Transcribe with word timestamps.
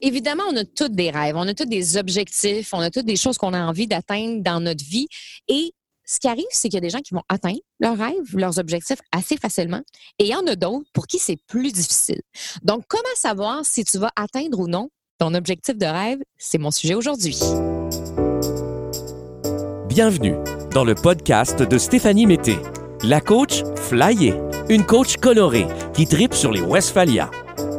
Évidemment, 0.00 0.44
on 0.50 0.56
a 0.56 0.64
tous 0.64 0.88
des 0.88 1.10
rêves, 1.10 1.34
on 1.36 1.46
a 1.48 1.54
tous 1.54 1.64
des 1.64 1.96
objectifs, 1.96 2.72
on 2.72 2.78
a 2.78 2.90
toutes 2.90 3.06
des 3.06 3.16
choses 3.16 3.36
qu'on 3.36 3.52
a 3.52 3.60
envie 3.60 3.88
d'atteindre 3.88 4.42
dans 4.42 4.60
notre 4.60 4.84
vie. 4.84 5.08
Et 5.48 5.72
ce 6.04 6.20
qui 6.20 6.28
arrive, 6.28 6.46
c'est 6.50 6.68
qu'il 6.68 6.76
y 6.76 6.78
a 6.78 6.82
des 6.82 6.90
gens 6.90 7.00
qui 7.00 7.14
vont 7.14 7.24
atteindre 7.28 7.58
leurs 7.80 7.98
rêves, 7.98 8.34
leurs 8.34 8.58
objectifs 8.58 9.00
assez 9.10 9.36
facilement. 9.36 9.82
Et 10.18 10.24
il 10.24 10.28
y 10.28 10.34
en 10.36 10.46
a 10.46 10.54
d'autres 10.54 10.86
pour 10.92 11.06
qui 11.06 11.18
c'est 11.18 11.38
plus 11.48 11.72
difficile. 11.72 12.20
Donc, 12.62 12.84
comment 12.86 13.02
savoir 13.16 13.64
si 13.64 13.84
tu 13.84 13.98
vas 13.98 14.12
atteindre 14.14 14.60
ou 14.60 14.68
non 14.68 14.88
ton 15.18 15.34
objectif 15.34 15.76
de 15.76 15.86
rêve? 15.86 16.18
C'est 16.36 16.58
mon 16.58 16.70
sujet 16.70 16.94
aujourd'hui. 16.94 17.38
Bienvenue 19.88 20.36
dans 20.72 20.84
le 20.84 20.94
podcast 20.94 21.60
de 21.60 21.76
Stéphanie 21.76 22.26
Mété, 22.26 22.56
la 23.02 23.20
coach 23.20 23.64
flyée, 23.74 24.34
une 24.68 24.86
coach 24.86 25.16
colorée 25.16 25.66
qui 25.92 26.06
tripe 26.06 26.34
sur 26.34 26.52
les 26.52 26.60
Westphalia. 26.60 27.30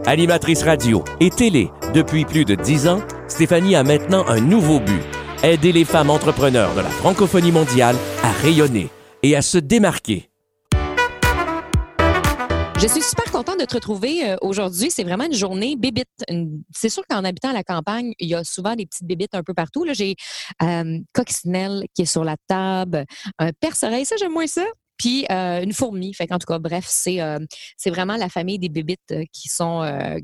Animatrice 0.06 0.64
radio 0.64 1.04
et 1.20 1.30
télé 1.30 1.70
depuis 1.94 2.26
plus 2.26 2.46
de 2.46 2.56
dix 2.56 2.88
ans, 2.88 3.02
Stéphanie 3.28 3.76
a 3.76 3.84
maintenant 3.84 4.26
un 4.28 4.40
nouveau 4.40 4.80
but 4.80 5.02
aider 5.44 5.72
les 5.72 5.86
femmes 5.86 6.10
entrepreneurs 6.10 6.74
de 6.76 6.82
la 6.82 6.90
francophonie 6.90 7.52
mondiale 7.52 7.96
à 8.24 8.32
rayonner 8.32 8.90
et 9.24 9.36
à 9.36 9.42
se 9.42 9.58
démarquer. 9.58 10.30
Je 12.82 12.88
suis 12.88 13.02
super 13.02 13.30
contente 13.30 13.60
de 13.60 13.66
te 13.66 13.76
retrouver 13.76 14.24
euh, 14.24 14.38
aujourd'hui. 14.42 14.90
C'est 14.90 15.04
vraiment 15.04 15.26
une 15.26 15.34
journée 15.34 15.76
bébite. 15.76 16.08
C'est 16.74 16.88
sûr 16.88 17.04
qu'en 17.10 17.26
habitant 17.26 17.50
à 17.50 17.54
la 17.54 17.64
campagne, 17.64 18.14
il 18.20 18.30
y 18.30 18.36
a 18.36 18.46
souvent 18.46 18.74
des 18.76 18.86
petites 18.86 19.06
bébites 19.06 19.36
un 19.36 19.44
peu 19.44 19.54
partout. 19.54 19.86
J'ai 19.92 20.16
euh, 20.64 21.00
qui 21.94 22.02
est 22.02 22.06
sur 22.06 22.24
la 22.24 22.38
table, 22.48 23.06
un 23.38 23.52
perce-oreille, 23.60 24.06
ça 24.06 24.16
j'aime 24.18 24.32
moins 24.32 24.48
ça 24.48 24.64
puis 25.00 25.26
euh, 25.32 25.64
une 25.64 25.74
fourmi. 25.74 26.14
Fait 26.14 26.28
qu'en 26.28 26.38
tout 26.38 26.46
cas, 26.46 26.60
bref, 26.60 26.86
c'est 26.88 27.22
euh, 27.22 27.40
c'est 27.78 27.90
vraiment 27.90 28.18
la 28.18 28.30
famille 28.30 28.60
des 28.60 28.70
bébites 28.70 29.00
euh, 29.12 29.24
qui 29.32 29.48
sont 29.48 29.80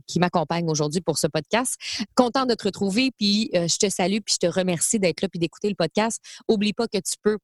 qui 0.06 0.20
m'accompagnent 0.20 0.70
aujourd'hui 0.70 1.02
pour 1.02 1.18
ce 1.18 1.28
podcast. 1.28 1.76
Content 2.14 2.46
de 2.46 2.54
te 2.54 2.66
retrouver, 2.66 3.12
puis 3.18 3.50
je 3.54 3.78
te 3.78 3.90
salue, 3.90 4.18
puis 4.26 4.36
je 4.36 4.48
te 4.48 4.54
remercie 4.54 5.00
d'être 5.00 5.22
là 5.22 5.30
puis 5.30 5.40
d'écouter 5.40 5.70
le 5.70 5.76
podcast. 5.76 6.22
Oublie 6.50 6.74
pas 6.74 6.88
que 6.88 6.98
tu 6.98 7.14
peux 7.24 7.38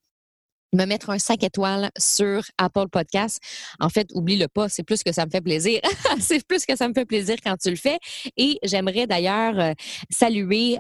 me 0.73 0.85
mettre 0.85 1.09
un 1.09 1.19
5 1.19 1.43
étoiles 1.43 1.89
sur 1.97 2.43
Apple 2.57 2.87
Podcast. 2.91 3.39
En 3.79 3.89
fait, 3.89 4.09
oublie-le 4.13 4.47
pas, 4.47 4.67
c'est 4.67 4.83
plus 4.83 5.03
que 5.03 5.13
ça 5.13 5.25
me 5.25 5.31
fait 5.31 5.41
plaisir. 5.41 5.79
c'est 6.19 6.45
plus 6.45 6.65
que 6.65 6.75
ça 6.75 6.89
me 6.89 6.93
fait 6.93 7.05
plaisir 7.05 7.37
quand 7.43 7.55
tu 7.55 7.69
le 7.69 7.77
fais. 7.77 7.97
Et 8.35 8.59
j'aimerais 8.63 9.07
d'ailleurs 9.07 9.73
saluer 10.09 10.77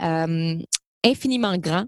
infiniment 1.03 1.57
grand 1.57 1.85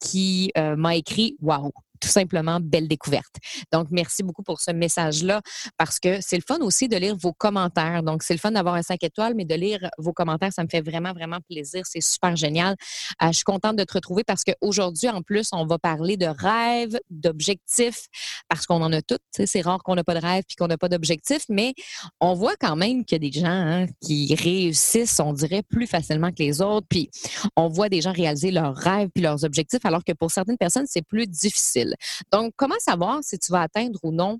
qui 0.00 0.52
m'a 0.56 0.96
écrit 0.96 1.36
Wow, 1.42 1.72
tout 2.00 2.08
simplement 2.08 2.60
belle 2.60 2.88
découverte. 2.88 3.36
Donc, 3.72 3.88
merci 3.90 4.22
beaucoup 4.22 4.42
pour 4.42 4.60
ce 4.60 4.70
message-là 4.70 5.40
parce 5.76 5.98
que 5.98 6.20
c'est 6.20 6.36
le 6.36 6.42
fun 6.46 6.58
aussi 6.60 6.88
de 6.88 6.96
lire 6.96 7.16
vos 7.16 7.32
commentaires. 7.32 8.02
Donc, 8.02 8.22
c'est 8.22 8.34
le 8.34 8.38
fun 8.38 8.52
d'avoir 8.52 8.74
un 8.74 8.82
5 8.82 9.02
étoiles, 9.02 9.34
mais 9.34 9.44
de 9.44 9.54
lire 9.54 9.90
vos 9.98 10.12
commentaires, 10.12 10.52
ça 10.52 10.62
me 10.62 10.68
fait 10.68 10.80
vraiment, 10.80 11.12
vraiment 11.12 11.38
plaisir. 11.48 11.82
C'est 11.84 12.00
super 12.00 12.36
génial. 12.36 12.76
Euh, 13.22 13.28
je 13.28 13.32
suis 13.32 13.44
contente 13.44 13.76
de 13.76 13.84
te 13.84 13.92
retrouver 13.92 14.24
parce 14.24 14.44
qu'aujourd'hui, 14.44 15.08
en 15.08 15.22
plus, 15.22 15.48
on 15.52 15.66
va 15.66 15.78
parler 15.78 16.16
de 16.16 16.26
rêves, 16.26 16.98
d'objectifs 17.10 18.06
parce 18.48 18.66
qu'on 18.66 18.82
en 18.82 18.92
a 18.92 19.02
toutes. 19.02 19.20
C'est 19.44 19.60
rare 19.60 19.82
qu'on 19.82 19.94
n'a 19.94 20.04
pas 20.04 20.14
de 20.14 20.20
rêve 20.20 20.44
puis 20.46 20.56
qu'on 20.56 20.68
n'a 20.68 20.78
pas 20.78 20.88
d'objectifs, 20.88 21.44
mais 21.48 21.74
on 22.20 22.34
voit 22.34 22.56
quand 22.56 22.76
même 22.76 23.04
qu'il 23.04 23.22
y 23.22 23.26
a 23.26 23.30
des 23.30 23.40
gens 23.40 23.46
hein, 23.46 23.86
qui 24.00 24.34
réussissent, 24.34 25.20
on 25.20 25.32
dirait, 25.32 25.62
plus 25.62 25.86
facilement 25.86 26.30
que 26.30 26.42
les 26.42 26.60
autres. 26.60 26.86
Puis, 26.88 27.10
on 27.56 27.68
voit 27.68 27.88
des 27.88 28.00
gens 28.00 28.12
réaliser 28.12 28.50
leurs 28.50 28.76
rêves 28.76 29.08
puis 29.14 29.22
leurs 29.22 29.44
objectifs 29.44 29.84
alors 29.84 30.04
que 30.04 30.12
pour 30.12 30.30
certaines 30.30 30.56
personnes, 30.56 30.86
c'est 30.88 31.02
plus 31.02 31.26
difficile. 31.26 31.85
Donc, 32.32 32.52
comment 32.56 32.78
savoir 32.78 33.22
si 33.22 33.38
tu 33.38 33.52
vas 33.52 33.62
atteindre 33.62 33.98
ou 34.02 34.12
non 34.12 34.38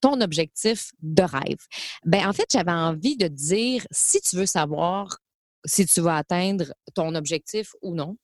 ton 0.00 0.20
objectif 0.20 0.92
de 1.00 1.22
rêve? 1.22 1.58
Ben, 2.04 2.28
en 2.28 2.32
fait, 2.32 2.46
j'avais 2.52 2.72
envie 2.72 3.16
de 3.16 3.28
dire, 3.28 3.86
si 3.90 4.20
tu 4.20 4.36
veux 4.36 4.46
savoir 4.46 5.18
si 5.66 5.86
tu 5.86 6.00
vas 6.00 6.16
atteindre 6.16 6.74
ton 6.94 7.14
objectif 7.14 7.72
ou 7.82 7.94
non, 7.94 8.16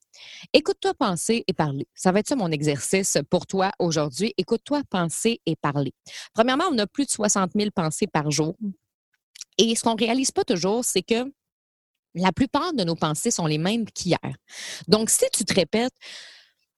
écoute-toi 0.53 0.94
penser 0.94 1.44
et 1.47 1.53
parler. 1.53 1.86
Ça 1.94 2.12
va 2.12 2.20
être 2.20 2.28
ça 2.28 2.36
mon 2.36 2.50
exercice 2.50 3.19
pour 3.31 3.47
toi 3.47 3.72
aujourd'hui. 3.78 4.34
Écoute-toi 4.36 4.83
penser 4.91 5.41
et 5.47 5.56
parler. 5.56 5.92
Premièrement, 6.34 6.65
on 6.70 6.78
a 6.78 6.87
plus 6.87 7.06
de 7.06 7.10
60 7.10 7.53
000 7.56 7.70
pensées 7.75 8.06
par 8.06 8.31
jour. 8.31 8.56
Et 9.59 9.75
ce 9.75 9.82
qu'on 9.82 9.94
ne 9.94 10.00
réalise 10.00 10.31
pas 10.31 10.44
toujours, 10.44 10.84
c'est 10.84 11.03
que 11.03 11.32
la 12.15 12.32
plupart 12.32 12.72
de 12.72 12.84
nos 12.84 12.97
pensées 12.97 13.31
sont 13.31 13.47
les 13.47 13.59
mêmes 13.59 13.87
qu'hier. 13.87 14.19
Donc, 14.88 15.10
si 15.10 15.25
tu 15.32 15.44
te 15.44 15.54
répètes, 15.54 15.94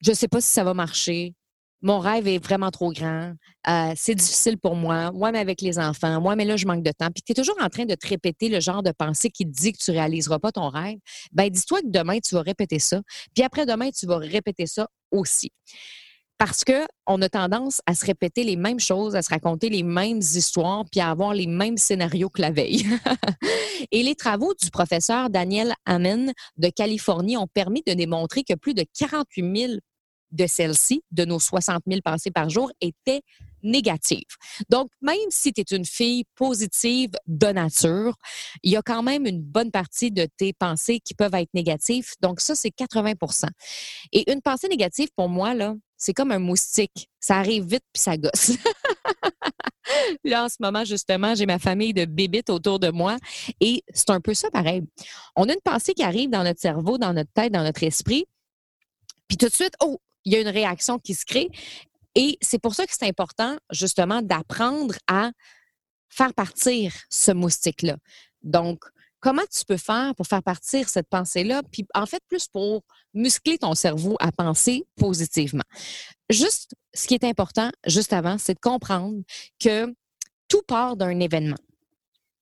je 0.01 0.11
ne 0.11 0.17
sais 0.17 0.29
pas 0.29 0.41
si 0.41 0.49
ça 0.49 0.65
va 0.65 0.75
marcher, 0.75 1.35
mon 1.83 1.99
rêve 1.99 2.29
est 2.29 2.39
vraiment 2.39 2.71
trop 2.71 2.93
grand, 2.93 3.35
euh, 3.69 3.93
c'est 3.97 4.15
difficile 4.15 4.57
pour 4.59 4.77
moi, 4.77 5.11
moi, 5.13 5.33
mais 5.33 5.41
avec 5.41 5.61
les 5.61 5.79
enfants, 5.79 6.21
moi, 6.21 6.37
mais 6.37 6.45
là, 6.45 6.57
je 6.57 6.67
manque 6.67 6.83
de 6.83 6.93
temps. 6.93 7.11
Puis 7.13 7.23
tu 7.23 7.33
es 7.33 7.35
toujours 7.35 7.57
en 7.61 7.69
train 7.69 7.85
de 7.85 7.95
te 7.95 8.07
répéter 8.07 8.49
le 8.49 8.61
genre 8.61 8.83
de 8.83 8.93
pensée 8.93 9.31
qui 9.31 9.45
te 9.45 9.51
dit 9.51 9.73
que 9.73 9.79
tu 9.79 9.91
réaliseras 9.91 10.39
pas 10.39 10.53
ton 10.53 10.69
rêve. 10.69 10.99
Ben, 11.33 11.51
dis-toi 11.51 11.81
que 11.81 11.89
demain, 11.89 12.19
tu 12.21 12.35
vas 12.35 12.43
répéter 12.43 12.79
ça. 12.79 13.01
Puis 13.35 13.45
après-demain, 13.45 13.91
tu 13.91 14.07
vas 14.07 14.19
répéter 14.19 14.67
ça 14.67 14.89
aussi. 15.11 15.51
Parce 16.39 16.65
qu'on 16.65 17.23
a 17.23 17.29
tendance 17.29 17.81
à 17.87 17.95
se 17.95 18.05
répéter 18.05 18.43
les 18.43 18.57
mêmes 18.57 18.81
choses, 18.81 19.15
à 19.15 19.23
se 19.23 19.31
raconter 19.31 19.69
les 19.69 19.85
mêmes 19.85 20.19
histoires, 20.19 20.85
puis 20.91 21.01
à 21.01 21.11
avoir 21.11 21.35
les 21.35 21.47
mêmes 21.47 21.77
scénarios 21.77 22.31
que 22.31 22.41
la 22.41 22.51
veille. 22.51 22.85
Et 23.93 24.03
les 24.03 24.17
travaux 24.17 24.53
du 24.61 24.71
professeur 24.71 25.31
Daniel 25.31 25.75
Amen 25.87 26.33
de 26.57 26.69
Californie 26.69 27.37
ont 27.37 27.47
permis 27.47 27.83
de 27.87 27.93
démontrer 27.93 28.43
que 28.43 28.55
plus 28.55 28.75
de 28.75 28.85
48 28.99 29.57
000 29.57 29.73
de 30.33 30.47
celle-ci, 30.47 31.03
de 31.11 31.25
nos 31.25 31.39
60 31.39 31.83
000 31.87 32.01
pensées 32.03 32.31
par 32.31 32.49
jour, 32.49 32.71
était 32.81 33.23
négative. 33.63 34.25
Donc, 34.69 34.91
même 35.01 35.17
si 35.31 35.53
tu 35.53 35.61
es 35.61 35.77
une 35.77 35.85
fille 35.85 36.25
positive 36.35 37.11
de 37.27 37.47
nature, 37.47 38.17
il 38.63 38.73
y 38.73 38.77
a 38.77 38.83
quand 38.83 39.03
même 39.03 39.27
une 39.27 39.41
bonne 39.41 39.71
partie 39.71 40.11
de 40.11 40.27
tes 40.37 40.53
pensées 40.53 41.01
qui 41.01 41.15
peuvent 41.15 41.35
être 41.35 41.53
négatives. 41.55 42.11
Donc, 42.21 42.41
ça, 42.41 42.55
c'est 42.55 42.71
80% 42.71 43.47
Et 44.13 44.31
une 44.33 44.43
pensée 44.43 44.69
négative, 44.69 45.09
pour 45.17 45.29
moi, 45.29 45.55
là, 45.55 45.75
c'est 45.97 46.13
comme 46.13 46.33
un 46.33 46.41
moustique. 46.41 47.09
Ça 47.21 47.37
arrive 47.37 47.65
vite 47.65 47.85
puis 47.93 48.03
ça 48.03 48.17
gosse. 48.17 48.53
là, 50.25 50.45
en 50.45 50.49
ce 50.49 50.57
moment, 50.59 50.85
justement, 50.85 51.37
j'ai 51.37 51.47
ma 51.47 51.61
famille 51.61 51.95
de 51.95 52.05
bébites 52.05 52.51
autour 52.51 52.81
de 52.81 52.91
moi 52.91 53.19
et 53.61 53.85
c'est 53.95 54.11
un 54.11 54.21
peu 54.21 54.35
ça 54.35 54.51
pareil. 54.51 54.83
On 55.37 55.49
a 55.49 55.53
une 55.53 55.61
pensée 55.61 55.95
qui 55.95 56.03
arrive 56.03 56.31
dans 56.31 56.43
notre 56.43 56.61
cerveau, 56.61 56.99
dans 56.99 57.13
notre 57.13 57.31
tête, 57.33 57.53
dans 57.53 57.63
notre 57.63 57.85
esprit. 57.85 58.27
Puis 59.29 59.37
tout 59.37 59.47
de 59.47 59.53
suite, 59.53 59.75
oh, 59.81 60.01
il 60.25 60.33
y 60.33 60.37
a 60.37 60.41
une 60.41 60.49
réaction 60.49 60.99
qui 60.99 61.15
se 61.15 61.25
crée. 61.25 61.49
Et 62.15 62.39
c'est 62.41 62.61
pour 62.61 62.75
ça 62.75 62.87
que 62.87 62.93
c'est 62.93 63.07
important, 63.07 63.57
justement, 63.71 64.23
d'apprendre 64.23 64.95
à 65.09 65.31
faire 66.09 66.35
partir 66.35 66.95
ce 67.09 67.33
moustique-là. 67.33 67.97
Donc, 68.43 68.85
comment 69.21 69.43
tu 69.51 69.65
peux 69.65 69.79
faire 69.79 70.15
pour 70.15 70.27
faire 70.27 70.43
partir 70.43 70.89
cette 70.89 71.09
pensée-là, 71.09 71.63
puis 71.71 71.87
en 71.95 72.07
fait, 72.07 72.23
plus 72.29 72.49
pour 72.49 72.83
muscler 73.15 73.57
ton 73.57 73.75
cerveau 73.75 74.17
à 74.21 74.33
penser 74.33 74.85
positivement. 74.97 75.65
Juste, 76.29 76.75
ce 76.93 77.07
qui 77.07 77.15
est 77.15 77.25
important, 77.25 77.71
juste 77.87 78.13
avant, 78.13 78.37
c'est 78.37 78.55
de 78.55 78.61
comprendre 78.61 79.23
que 79.59 79.95
tout 80.49 80.63
part 80.67 80.97
d'un 80.97 81.19
événement. 81.21 81.57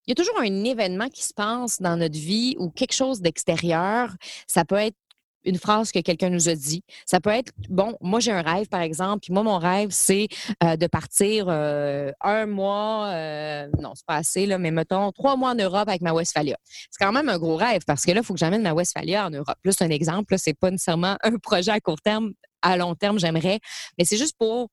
Il 0.06 0.10
y 0.10 0.12
a 0.12 0.14
toujours 0.14 0.41
un 0.41 0.64
événement 0.64 1.08
qui 1.08 1.22
se 1.22 1.34
passe 1.34 1.80
dans 1.80 1.97
notre 1.97 2.18
vie 2.18 2.56
ou 2.58 2.70
quelque 2.70 2.94
chose 2.94 3.20
d'extérieur. 3.20 4.12
Ça 4.48 4.64
peut 4.64 4.76
être 4.76 4.97
une 5.44 5.58
phrase 5.58 5.92
que 5.92 6.00
quelqu'un 6.00 6.30
nous 6.30 6.48
a 6.48 6.54
dit. 6.54 6.82
Ça 7.06 7.20
peut 7.20 7.30
être, 7.30 7.52
bon, 7.68 7.96
moi 8.00 8.20
j'ai 8.20 8.32
un 8.32 8.42
rêve, 8.42 8.68
par 8.68 8.80
exemple, 8.80 9.20
puis 9.22 9.32
moi, 9.32 9.42
mon 9.42 9.58
rêve, 9.58 9.88
c'est 9.90 10.28
euh, 10.62 10.76
de 10.76 10.86
partir 10.86 11.46
euh, 11.48 12.12
un 12.20 12.46
mois, 12.46 13.08
euh, 13.08 13.68
non, 13.78 13.92
c'est 13.94 14.06
pas 14.06 14.16
assez, 14.16 14.46
là, 14.46 14.58
mais 14.58 14.70
mettons, 14.70 15.12
trois 15.12 15.36
mois 15.36 15.50
en 15.50 15.54
Europe 15.54 15.88
avec 15.88 16.02
ma 16.02 16.12
Westphalia. 16.12 16.56
C'est 16.64 17.02
quand 17.02 17.12
même 17.12 17.28
un 17.28 17.38
gros 17.38 17.56
rêve 17.56 17.82
parce 17.86 18.04
que 18.04 18.12
là, 18.12 18.20
il 18.20 18.24
faut 18.24 18.34
que 18.34 18.40
j'amène 18.40 18.62
ma 18.62 18.72
Westphalia 18.72 19.26
en 19.26 19.30
Europe. 19.30 19.56
Plus 19.62 19.80
un 19.80 19.90
exemple, 19.90 20.34
c'est 20.38 20.54
pas 20.54 20.70
nécessairement 20.70 21.16
un 21.22 21.36
projet 21.36 21.72
à 21.72 21.80
court 21.80 22.00
terme, 22.00 22.32
à 22.62 22.76
long 22.76 22.94
terme, 22.94 23.18
j'aimerais, 23.18 23.60
mais 23.98 24.04
c'est 24.04 24.18
juste 24.18 24.36
pour 24.38 24.68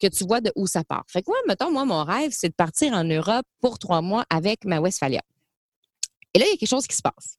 que 0.00 0.08
tu 0.08 0.24
vois 0.24 0.40
de 0.40 0.52
où 0.56 0.66
ça 0.66 0.84
part. 0.84 1.04
Fait 1.08 1.22
que 1.22 1.30
moi, 1.30 1.38
mettons, 1.48 1.70
moi, 1.70 1.84
mon 1.84 2.04
rêve, 2.04 2.30
c'est 2.32 2.48
de 2.48 2.54
partir 2.54 2.92
en 2.92 3.04
Europe 3.04 3.46
pour 3.60 3.78
trois 3.78 4.02
mois 4.02 4.24
avec 4.28 4.64
ma 4.64 4.80
Westphalia. 4.80 5.22
Et 6.34 6.38
là, 6.38 6.44
il 6.46 6.50
y 6.50 6.54
a 6.54 6.56
quelque 6.58 6.68
chose 6.68 6.86
qui 6.86 6.96
se 6.96 7.02
passe 7.02 7.38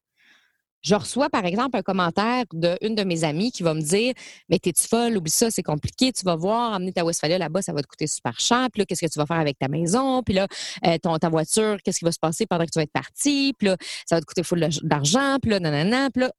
je 0.82 0.96
reçois, 0.96 1.30
par 1.30 1.46
exemple, 1.46 1.78
un 1.78 1.82
commentaire 1.82 2.44
d'une 2.54 2.96
de, 2.96 3.04
mes 3.04 3.24
amies 3.24 3.52
qui 3.52 3.64
va 3.64 3.74
me 3.74 3.82
dire 3.82 4.14
Mais 4.50 4.60
t'es-tu 4.60 4.88
folle, 4.88 5.18
oublie 5.18 5.32
ça, 5.32 5.52
c'est 5.52 5.64
compliqué, 5.64 6.12
tu 6.12 6.24
vas 6.24 6.36
voir, 6.36 6.74
amener 6.74 6.94
ta 6.94 7.04
Westphalia 7.04 7.38
là-bas, 7.38 7.62
ça 7.62 7.74
va 7.74 7.82
te 7.82 7.88
coûter 7.88 8.08
super 8.08 8.40
cher. 8.40 8.68
Puis 8.72 8.82
là, 8.82 8.86
qu'est-ce 8.86 9.06
que 9.06 9.12
tu 9.12 9.20
vas 9.20 9.26
faire 9.26 9.40
avec 9.40 9.58
ta 9.60 9.68
maison? 9.68 10.24
Puis 10.24 10.34
là, 10.36 10.48
euh, 10.86 10.98
ta 10.98 11.30
voiture, 11.30 11.78
qu'est-ce 11.84 12.00
qui 12.00 12.06
va 12.06 12.12
se 12.12 12.20
passer 12.20 12.46
pendant 12.46 12.66
que 12.66 12.72
tu 12.72 12.80
vas 12.80 12.84
être 12.84 12.92
parti? 12.92 13.54
Puis 13.58 13.68
là, 13.68 13.78
ça 14.06 14.16
va 14.16 14.22
te 14.22 14.26
coûter 14.26 14.44
full 14.44 14.68
d'argent. 14.84 15.38
Puis 15.42 15.52
là, 15.52 15.60
nanana. 15.60 16.10
Puis 16.12 16.22
là, 16.22 16.32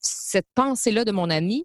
cette 0.00 0.46
pensée-là 0.54 1.04
de 1.04 1.12
mon 1.12 1.30
ami 1.30 1.64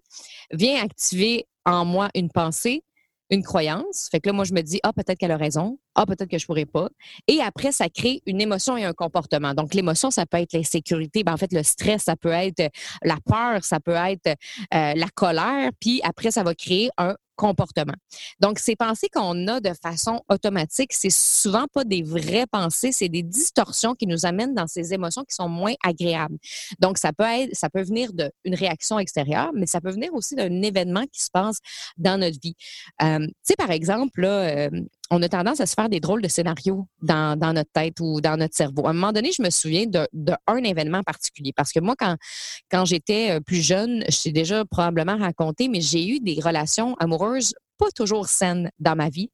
vient 0.52 0.82
activer 0.82 1.46
en 1.64 1.84
moi 1.84 2.08
une 2.14 2.30
pensée 2.30 2.82
une 3.30 3.42
croyance. 3.42 4.08
Fait 4.10 4.20
que 4.20 4.28
là, 4.28 4.32
moi, 4.32 4.44
je 4.44 4.52
me 4.52 4.62
dis, 4.62 4.80
ah, 4.82 4.92
peut-être 4.92 5.18
qu'elle 5.18 5.32
a 5.32 5.36
raison. 5.36 5.78
Ah, 5.94 6.06
peut-être 6.06 6.30
que 6.30 6.38
je 6.38 6.46
pourrais 6.46 6.66
pas. 6.66 6.88
Et 7.26 7.40
après, 7.40 7.72
ça 7.72 7.88
crée 7.88 8.22
une 8.26 8.40
émotion 8.40 8.76
et 8.76 8.84
un 8.84 8.92
comportement. 8.92 9.54
Donc, 9.54 9.74
l'émotion, 9.74 10.10
ça 10.10 10.26
peut 10.26 10.38
être 10.38 10.52
l'insécurité. 10.52 11.24
Ben, 11.24 11.32
en 11.32 11.36
fait, 11.36 11.52
le 11.52 11.62
stress, 11.62 12.04
ça 12.04 12.16
peut 12.16 12.30
être 12.30 12.70
la 13.02 13.16
peur, 13.24 13.64
ça 13.64 13.80
peut 13.80 13.96
être 13.96 14.28
euh, 14.28 14.94
la 14.94 15.08
colère. 15.14 15.70
Puis 15.80 16.00
après, 16.04 16.30
ça 16.30 16.42
va 16.42 16.54
créer 16.54 16.90
un 16.98 17.16
comportement. 17.36 17.94
Donc, 18.40 18.58
ces 18.58 18.76
pensées 18.76 19.08
qu'on 19.08 19.46
a 19.46 19.60
de 19.60 19.72
façon 19.80 20.22
automatique, 20.28 20.92
c'est 20.92 21.10
souvent 21.10 21.66
pas 21.72 21.84
des 21.84 22.02
vraies 22.02 22.46
pensées, 22.50 22.92
c'est 22.92 23.08
des 23.08 23.22
distorsions 23.22 23.94
qui 23.94 24.06
nous 24.06 24.26
amènent 24.26 24.54
dans 24.54 24.66
ces 24.66 24.92
émotions 24.94 25.24
qui 25.24 25.34
sont 25.34 25.48
moins 25.48 25.74
agréables. 25.84 26.38
Donc, 26.80 26.98
ça 26.98 27.12
peut 27.12 27.24
être, 27.24 27.54
ça 27.54 27.70
peut 27.70 27.82
venir 27.82 28.12
d'une 28.12 28.54
réaction 28.54 28.98
extérieure, 28.98 29.50
mais 29.54 29.66
ça 29.66 29.80
peut 29.80 29.90
venir 29.90 30.12
aussi 30.14 30.34
d'un 30.34 30.62
événement 30.62 31.04
qui 31.12 31.22
se 31.22 31.30
passe 31.30 31.58
dans 31.96 32.18
notre 32.18 32.38
vie. 32.42 32.56
Euh, 33.02 33.26
tu 33.26 33.32
sais, 33.42 33.56
par 33.56 33.70
exemple, 33.70 34.20
là, 34.20 34.68
euh, 34.68 34.70
on 35.10 35.22
a 35.22 35.28
tendance 35.28 35.60
à 35.60 35.66
se 35.66 35.74
faire 35.74 35.88
des 35.88 36.00
drôles 36.00 36.22
de 36.22 36.28
scénarios 36.28 36.86
dans, 37.02 37.36
notre 37.38 37.70
tête 37.72 38.00
ou 38.00 38.20
dans 38.20 38.36
notre 38.36 38.54
cerveau. 38.54 38.86
À 38.86 38.90
un 38.90 38.92
moment 38.92 39.12
donné, 39.12 39.30
je 39.32 39.42
me 39.42 39.50
souviens 39.50 39.86
d'un 39.86 40.06
de, 40.12 40.66
événement 40.66 41.02
particulier 41.02 41.52
parce 41.54 41.72
que 41.72 41.80
moi, 41.80 41.94
quand, 41.96 42.84
j'étais 42.84 43.30
euh, 43.30 43.40
plus 43.40 43.62
jeune, 43.62 44.04
je 44.08 44.22
t'ai 44.22 44.32
déjà 44.32 44.64
probablement 44.64 45.16
raconté, 45.16 45.68
mais 45.68 45.80
j'ai 45.80 46.06
eu 46.06 46.20
des 46.20 46.40
relations 46.40 46.94
amoureuses 46.98 47.54
pas 47.78 47.90
toujours 47.94 48.26
saines 48.26 48.70
dans 48.78 48.96
ma 48.96 49.10
vie 49.10 49.30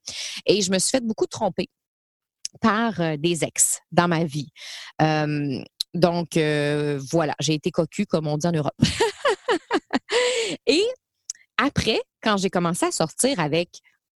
et 0.47 0.63
je 0.63 0.73
me 0.73 0.79
suis 0.79 0.91
fait 0.91 1.05
beaucoup 1.05 1.27
tromper 1.27 1.69
par 2.61 3.01
euh, 3.01 3.17
des 3.17 3.45
ex 3.45 3.79
dans 3.93 4.09
ma 4.09 4.25
vie. 4.25 4.49
donc, 5.95 6.37
euh, 6.37 7.01
voilà, 7.11 7.35
j'ai 7.41 7.55
été 7.55 7.71
cocu, 7.71 8.05
comme 8.05 8.27
on 8.27 8.37
dit 8.37 8.47
en 8.47 8.53
Europe. 8.53 8.75
et 10.67 10.85
après, 11.57 12.01
quand 12.23 12.37
j'ai 12.37 12.51
commencé 12.51 12.87
à 12.87 12.91
sortir 12.91 13.39
avec 13.41 13.69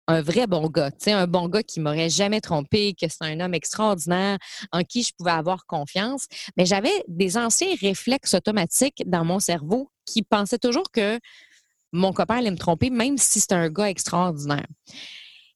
un 0.08 0.22
vrai 0.22 0.48
bon 0.48 0.68
gars, 0.68 0.92
un 1.08 1.28
bon 1.28 1.48
gars 1.48 1.64
qui 1.64 1.80
m'aurait 1.80 2.10
jamais 2.10 2.42
trompé, 2.42 2.94
que 2.94 3.08
c'est 3.08 3.24
un 3.24 3.40
homme 3.40 3.54
extraordinaire 3.54 4.38
en 4.72 4.84
qui 4.84 5.04
je 5.04 5.12
pouvais 5.18 5.32
avoir 5.32 5.66
confiance. 5.66 6.26
Mais 6.58 6.66
j'avais 6.66 7.04
des 7.08 7.38
anciens 7.38 7.74
réflexes 7.80 8.34
automatiques 8.34 9.04
dans 9.06 9.24
mon 9.24 9.40
cerveau 9.40 9.90
qui 10.06 10.24
pensaient 10.24 10.58
toujours 10.58 10.92
que 10.92 11.20
mon 11.92 12.12
copain 12.12 12.38
allait 12.38 12.52
me 12.52 12.58
tromper, 12.58 12.90
même 12.90 13.18
si 13.18 13.40
c'est 13.40 13.54
un 13.54 13.70
gars 13.70 13.90
extraordinaire. 13.90 14.66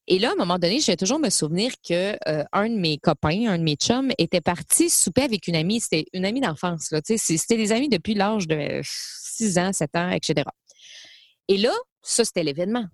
Et 0.09 0.19
là, 0.19 0.29
à 0.29 0.31
un 0.33 0.35
moment 0.35 0.57
donné, 0.57 0.79
je 0.79 0.85
vais 0.85 0.95
toujours 0.95 1.19
me 1.19 1.29
souvenir 1.29 1.73
que 1.85 2.15
euh, 2.29 2.45
un 2.53 2.69
de 2.69 2.75
mes 2.75 2.97
copains, 2.97 3.47
un 3.49 3.57
de 3.57 3.63
mes 3.63 3.75
chums, 3.75 4.11
était 4.17 4.39
parti 4.39 4.89
souper 4.89 5.23
avec 5.23 5.47
une 5.47 5.55
amie. 5.55 5.81
C'était 5.81 6.05
une 6.13 6.23
amie 6.23 6.39
d'enfance. 6.39 6.93
C'était 7.03 7.57
des 7.57 7.71
amis 7.73 7.89
depuis 7.89 8.13
l'âge 8.13 8.47
de 8.47 8.79
6 8.83 9.57
ans, 9.57 9.73
7 9.73 9.95
ans, 9.97 10.09
etc. 10.11 10.45
Et 11.49 11.57
là, 11.57 11.73
ça, 12.01 12.23
c'était 12.23 12.43
l'événement. 12.43 12.85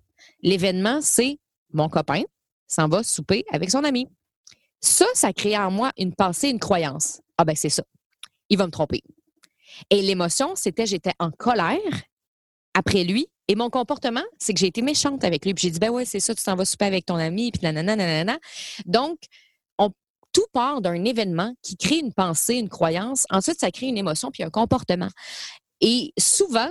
L'événement, 0.42 1.00
c'est 1.02 1.38
mon 1.74 1.88
copain 1.88 2.22
s'en 2.66 2.88
va 2.88 3.02
souper 3.02 3.44
avec 3.52 3.70
son 3.70 3.84
ami. 3.84 4.08
Ça, 4.80 5.06
ça 5.14 5.32
crée 5.32 5.56
en 5.56 5.70
moi 5.70 5.92
une 5.96 6.14
pensée, 6.14 6.48
une 6.48 6.58
croyance. 6.58 7.20
Ah 7.36 7.44
ben 7.44 7.56
c'est 7.56 7.68
ça. 7.68 7.82
Il 8.48 8.58
va 8.58 8.66
me 8.66 8.70
tromper. 8.70 9.02
Et 9.90 10.02
l'émotion, 10.02 10.54
c'était 10.56 10.86
j'étais 10.86 11.12
en 11.18 11.30
colère 11.30 11.78
après 12.74 13.04
lui. 13.04 13.28
Et 13.48 13.56
mon 13.56 13.70
comportement, 13.70 14.24
c'est 14.38 14.54
que 14.54 14.60
j'ai 14.60 14.66
été 14.66 14.82
méchante 14.82 15.22
avec 15.24 15.44
lui. 15.44 15.52
Puis 15.54 15.64
j'ai 15.64 15.70
dit, 15.70 15.78
ben 15.78 15.90
ouais, 15.90 16.04
c'est 16.04 16.20
ça, 16.20 16.34
tu 16.34 16.42
t'en 16.42 16.56
vas 16.56 16.64
souper 16.64 16.86
avec 16.86 17.04
ton 17.04 17.16
ami, 17.16 17.50
puis 17.52 17.62
nanana, 17.62 17.94
nanana. 17.94 18.38
Donc, 18.86 19.18
on, 19.78 19.90
tout 20.32 20.46
part 20.52 20.80
d'un 20.80 21.04
événement 21.04 21.54
qui 21.62 21.76
crée 21.76 21.98
une 21.98 22.12
pensée, 22.14 22.54
une 22.54 22.70
croyance. 22.70 23.26
Ensuite, 23.30 23.60
ça 23.60 23.70
crée 23.70 23.86
une 23.86 23.98
émotion, 23.98 24.30
puis 24.30 24.42
un 24.42 24.50
comportement. 24.50 25.10
Et 25.80 26.12
souvent, 26.18 26.70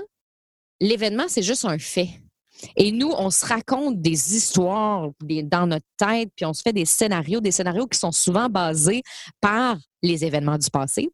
l'événement, 0.81 1.25
c'est 1.27 1.43
juste 1.43 1.65
un 1.65 1.77
fait. 1.77 2.09
Et 2.75 2.91
nous, 2.91 3.11
on 3.11 3.29
se 3.29 3.45
raconte 3.45 4.01
des 4.01 4.35
histoires 4.35 5.09
dans 5.21 5.67
notre 5.67 5.85
tête, 5.97 6.29
puis 6.35 6.45
on 6.45 6.53
se 6.53 6.61
fait 6.61 6.73
des 6.73 6.85
scénarios, 6.85 7.41
des 7.41 7.51
scénarios 7.51 7.87
qui 7.87 7.99
sont 7.99 8.11
souvent 8.11 8.49
basés 8.49 9.03
par 9.41 9.77
les 10.01 10.25
événements 10.25 10.57
du 10.57 10.69
passé, 10.69 11.09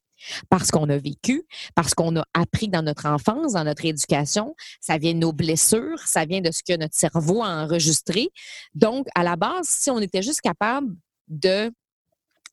parce 0.50 0.72
qu'on 0.72 0.90
a 0.90 0.98
vécu, 0.98 1.44
parce 1.76 1.94
qu'on 1.94 2.16
a 2.18 2.26
appris 2.34 2.68
dans 2.68 2.82
notre 2.82 3.06
enfance, 3.06 3.54
dans 3.54 3.64
notre 3.64 3.86
éducation. 3.86 4.56
Ça 4.82 4.98
vient 4.98 5.14
de 5.14 5.20
nos 5.20 5.34
blessures, 5.34 6.00
ça 6.06 6.26
vient 6.26 6.42
de 6.42 6.52
ce 6.52 6.64
que 6.64 6.78
notre 6.78 6.96
cerveau 6.96 7.44
a 7.44 7.64
enregistré. 7.64 8.30
Donc, 8.74 9.08
à 9.16 9.24
la 9.24 9.36
base, 9.36 9.68
si 9.68 9.90
on 9.90 10.00
était 10.00 10.22
juste 10.22 10.42
capable 10.42 10.96
de 11.28 11.72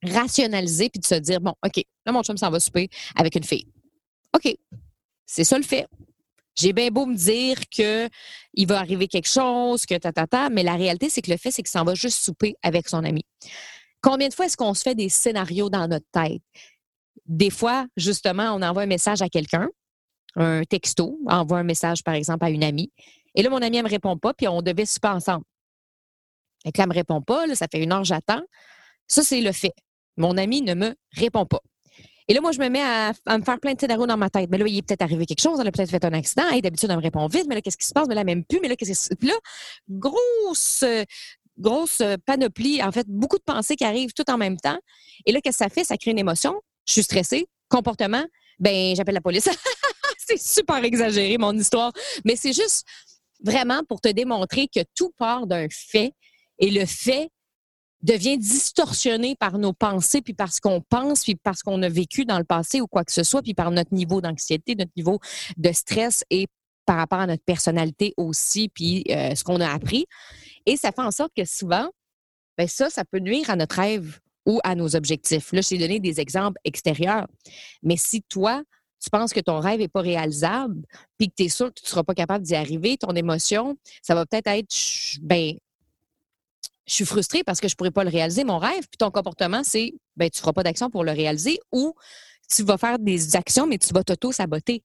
rationaliser 0.02 0.90
puis 0.90 1.00
de 1.00 1.06
se 1.06 1.14
dire, 1.14 1.40
bon, 1.40 1.54
OK, 1.64 1.82
là, 2.04 2.12
mon 2.12 2.22
chum 2.22 2.36
s'en 2.36 2.50
va 2.50 2.60
souper 2.60 2.88
avec 3.16 3.34
une 3.34 3.44
fille. 3.44 3.66
OK, 4.34 4.54
c'est 5.24 5.44
ça 5.44 5.58
le 5.58 5.64
fait. 5.64 5.86
J'ai 6.58 6.72
bien 6.72 6.88
beau 6.88 7.06
me 7.06 7.14
dire 7.14 7.58
que 7.68 8.08
il 8.54 8.66
va 8.66 8.78
arriver 8.78 9.08
quelque 9.08 9.28
chose, 9.28 9.84
que 9.84 9.96
ta, 9.96 10.12
ta, 10.12 10.48
mais 10.48 10.62
la 10.62 10.74
réalité, 10.74 11.10
c'est 11.10 11.22
que 11.22 11.30
le 11.30 11.36
fait, 11.36 11.50
c'est 11.50 11.62
qu'il 11.62 11.70
s'en 11.70 11.84
va 11.84 11.94
juste 11.94 12.18
souper 12.18 12.54
avec 12.62 12.88
son 12.88 13.04
ami. 13.04 13.24
Combien 14.00 14.28
de 14.28 14.34
fois 14.34 14.46
est-ce 14.46 14.56
qu'on 14.56 14.72
se 14.72 14.82
fait 14.82 14.94
des 14.94 15.08
scénarios 15.08 15.68
dans 15.68 15.86
notre 15.88 16.06
tête? 16.12 16.42
Des 17.26 17.50
fois, 17.50 17.86
justement, 17.96 18.54
on 18.54 18.62
envoie 18.62 18.82
un 18.82 18.86
message 18.86 19.20
à 19.20 19.28
quelqu'un, 19.28 19.68
un 20.36 20.62
texto, 20.64 21.18
envoie 21.26 21.58
un 21.58 21.64
message, 21.64 22.02
par 22.02 22.14
exemple, 22.14 22.44
à 22.44 22.50
une 22.50 22.64
amie. 22.64 22.92
Et 23.34 23.42
là, 23.42 23.50
mon 23.50 23.60
amie, 23.60 23.76
elle 23.76 23.84
me 23.84 23.90
répond 23.90 24.16
pas, 24.16 24.32
puis 24.32 24.48
on 24.48 24.62
devait 24.62 24.86
souper 24.86 25.08
ensemble. 25.08 25.44
Et 26.64 26.68
là, 26.68 26.84
elle 26.84 26.88
me 26.88 26.94
répond 26.94 27.20
pas, 27.20 27.46
là, 27.46 27.54
ça 27.54 27.66
fait 27.70 27.82
une 27.82 27.92
heure, 27.92 28.04
j'attends. 28.04 28.42
Ça, 29.06 29.22
c'est 29.22 29.40
le 29.40 29.52
fait. 29.52 29.74
Mon 30.16 30.36
ami 30.36 30.62
ne 30.62 30.74
me 30.74 30.94
répond 31.12 31.46
pas. 31.46 31.60
Et 32.28 32.34
là, 32.34 32.40
moi, 32.40 32.52
je 32.52 32.58
me 32.58 32.68
mets 32.68 32.82
à, 32.82 33.12
me 33.38 33.44
faire 33.44 33.60
plein 33.60 33.74
de 33.74 33.80
scénarios 33.80 34.06
dans 34.06 34.16
ma 34.16 34.30
tête. 34.30 34.50
Mais 34.50 34.58
là, 34.58 34.66
il 34.66 34.78
est 34.78 34.82
peut-être 34.82 35.02
arrivé 35.02 35.26
quelque 35.26 35.40
chose, 35.40 35.58
elle 35.60 35.68
a 35.68 35.72
peut-être 35.72 35.90
fait 35.90 36.04
un 36.04 36.12
accident. 36.12 36.44
D'habitude, 36.60 36.90
elle 36.90 36.96
me 36.96 37.02
répond 37.02 37.26
vite, 37.28 37.46
mais 37.48 37.54
là, 37.54 37.60
qu'est-ce 37.60 37.76
qui 37.76 37.86
se 37.86 37.92
passe? 37.92 38.08
Mais 38.08 38.14
là, 38.14 38.24
même 38.24 38.44
plus. 38.44 38.58
Mais 38.60 38.68
là, 38.68 38.76
qu'est-ce 38.76 39.08
qui 39.08 39.16
Puis 39.16 39.28
là, 39.28 39.34
grosse, 39.88 40.84
grosse 41.58 42.02
panoplie, 42.24 42.82
en 42.82 42.90
fait, 42.90 43.06
beaucoup 43.08 43.38
de 43.38 43.44
pensées 43.44 43.76
qui 43.76 43.84
arrivent 43.84 44.12
tout 44.12 44.28
en 44.30 44.38
même 44.38 44.56
temps. 44.56 44.78
Et 45.24 45.32
là, 45.32 45.40
qu'est-ce 45.40 45.58
que 45.58 45.64
ça 45.64 45.70
fait? 45.70 45.84
Ça 45.84 45.96
crée 45.96 46.10
une 46.10 46.18
émotion. 46.18 46.60
Je 46.86 46.94
suis 46.94 47.02
stressée. 47.02 47.46
Comportement, 47.68 48.24
ben, 48.58 48.94
j'appelle 48.96 49.14
la 49.14 49.20
police. 49.20 49.48
c'est 50.18 50.40
super 50.40 50.82
exagéré, 50.82 51.38
mon 51.38 51.56
histoire. 51.56 51.92
Mais 52.24 52.36
c'est 52.36 52.52
juste 52.52 52.86
vraiment 53.42 53.82
pour 53.88 54.00
te 54.00 54.08
démontrer 54.08 54.68
que 54.68 54.80
tout 54.94 55.12
part 55.18 55.46
d'un 55.46 55.66
fait 55.70 56.12
et 56.58 56.70
le 56.70 56.86
fait 56.86 57.30
devient 58.02 58.38
distorsionné 58.38 59.36
par 59.36 59.58
nos 59.58 59.72
pensées, 59.72 60.22
puis 60.22 60.34
parce 60.34 60.60
qu'on 60.60 60.80
pense, 60.80 61.24
puis 61.24 61.34
parce 61.34 61.62
qu'on 61.62 61.82
a 61.82 61.88
vécu 61.88 62.24
dans 62.24 62.38
le 62.38 62.44
passé 62.44 62.80
ou 62.80 62.86
quoi 62.86 63.04
que 63.04 63.12
ce 63.12 63.22
soit, 63.22 63.42
puis 63.42 63.54
par 63.54 63.70
notre 63.70 63.94
niveau 63.94 64.20
d'anxiété, 64.20 64.74
notre 64.74 64.92
niveau 64.96 65.18
de 65.56 65.72
stress 65.72 66.24
et 66.30 66.46
par 66.84 66.96
rapport 66.96 67.18
à 67.18 67.26
notre 67.26 67.42
personnalité 67.42 68.14
aussi, 68.16 68.68
puis 68.68 69.04
euh, 69.10 69.34
ce 69.34 69.42
qu'on 69.42 69.60
a 69.60 69.68
appris. 69.68 70.06
Et 70.66 70.76
ça 70.76 70.92
fait 70.92 71.02
en 71.02 71.10
sorte 71.10 71.32
que 71.36 71.44
souvent, 71.44 71.90
ben 72.56 72.68
ça, 72.68 72.90
ça 72.90 73.04
peut 73.04 73.18
nuire 73.18 73.50
à 73.50 73.56
notre 73.56 73.76
rêve 73.76 74.20
ou 74.46 74.60
à 74.62 74.74
nos 74.74 74.94
objectifs. 74.94 75.52
Là, 75.52 75.60
je 75.60 75.70
t'ai 75.70 75.78
donné 75.78 75.98
des 75.98 76.20
exemples 76.20 76.58
extérieurs. 76.64 77.26
Mais 77.82 77.96
si 77.96 78.22
toi, 78.22 78.62
tu 79.02 79.10
penses 79.10 79.32
que 79.32 79.40
ton 79.40 79.58
rêve 79.60 79.80
n'est 79.80 79.88
pas 79.88 80.00
réalisable, 80.00 80.82
puis 81.18 81.28
que 81.28 81.34
tu 81.36 81.44
es 81.44 81.48
sûr 81.48 81.68
que 81.68 81.80
tu 81.80 81.84
ne 81.84 81.88
seras 81.88 82.04
pas 82.04 82.14
capable 82.14 82.44
d'y 82.44 82.54
arriver, 82.54 82.96
ton 82.96 83.14
émotion, 83.14 83.76
ça 84.02 84.14
va 84.14 84.24
peut-être 84.24 84.46
être, 84.46 84.74
ben, 85.20 85.54
je 86.86 86.94
suis 86.94 87.04
frustrée 87.04 87.42
parce 87.44 87.60
que 87.60 87.68
je 87.68 87.74
pourrais 87.74 87.90
pas 87.90 88.04
le 88.04 88.10
réaliser, 88.10 88.44
mon 88.44 88.58
rêve. 88.58 88.86
Puis 88.88 88.98
ton 88.98 89.10
comportement, 89.10 89.62
c'est 89.64 89.94
ben, 90.16 90.30
tu 90.30 90.38
ne 90.38 90.40
feras 90.40 90.52
pas 90.52 90.62
d'action 90.62 90.90
pour 90.90 91.04
le 91.04 91.12
réaliser 91.12 91.58
ou 91.72 91.94
tu 92.48 92.62
vas 92.62 92.78
faire 92.78 92.98
des 92.98 93.36
actions, 93.36 93.66
mais 93.66 93.78
tu 93.78 93.92
vas 93.92 94.04
t'auto-saboter. 94.04 94.82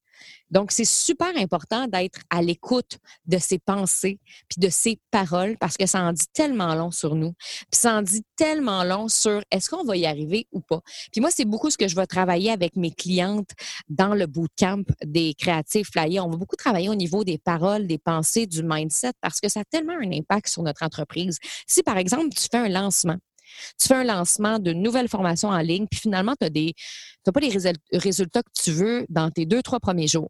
Donc, 0.49 0.71
c'est 0.71 0.85
super 0.85 1.31
important 1.37 1.87
d'être 1.87 2.19
à 2.29 2.41
l'écoute 2.41 2.97
de 3.25 3.38
ses 3.38 3.57
pensées 3.57 4.19
puis 4.50 4.59
de 4.59 4.69
ses 4.69 5.00
paroles 5.09 5.57
parce 5.59 5.77
que 5.77 5.86
ça 5.86 6.01
en 6.01 6.13
dit 6.13 6.25
tellement 6.33 6.75
long 6.75 6.91
sur 6.91 7.15
nous. 7.15 7.33
Puis 7.71 7.79
ça 7.79 7.95
en 7.97 8.01
dit 8.01 8.24
tellement 8.36 8.83
long 8.83 9.07
sur 9.07 9.41
est-ce 9.50 9.69
qu'on 9.69 9.83
va 9.83 9.95
y 9.97 10.05
arriver 10.05 10.47
ou 10.51 10.59
pas. 10.59 10.81
Puis 11.12 11.21
moi, 11.21 11.29
c'est 11.31 11.45
beaucoup 11.45 11.69
ce 11.69 11.77
que 11.77 11.88
je 11.88 11.95
vais 11.95 12.05
travailler 12.05 12.51
avec 12.51 12.75
mes 12.75 12.91
clientes 12.91 13.51
dans 13.89 14.13
le 14.13 14.27
bootcamp 14.27 14.83
des 15.03 15.33
créatifs 15.33 15.89
flyers. 15.91 16.25
On 16.25 16.29
va 16.29 16.38
beaucoup 16.38 16.55
travailler 16.55 16.89
au 16.89 16.95
niveau 16.95 17.24
des 17.24 17.38
paroles, 17.38 17.88
des 17.88 17.97
pensées, 17.97 18.45
du 18.45 18.62
mindset 18.63 19.13
parce 19.21 19.39
que 19.39 19.50
ça 19.50 19.62
a 19.62 19.63
tellement 19.63 19.93
un 19.93 20.12
impact 20.12 20.50
sur 20.50 20.63
notre 20.63 20.83
entreprise. 20.83 21.39
Si, 21.67 21.81
par 21.83 21.97
exemple, 21.97 22.29
tu 22.36 22.47
fais 22.51 22.57
un 22.57 22.69
lancement, 22.69 23.17
tu 23.79 23.88
fais 23.88 23.96
un 23.96 24.03
lancement 24.03 24.60
d'une 24.60 24.81
nouvelle 24.81 25.08
formation 25.08 25.50
en 25.50 25.60
ligne, 25.60 25.88
puis 25.89 26.00
finalement, 26.00 26.36
tu 26.39 26.46
n'as 26.46 27.31
pas 27.31 27.39
les 27.39 27.98
résultats 27.98 28.43
que 28.43 28.51
tu 28.53 28.72
veux 28.72 29.05
dans 29.10 29.29
tes 29.31 29.46
deux, 29.46 29.62
trois 29.62 29.79
premiers 29.79 30.08
jours. 30.08 30.29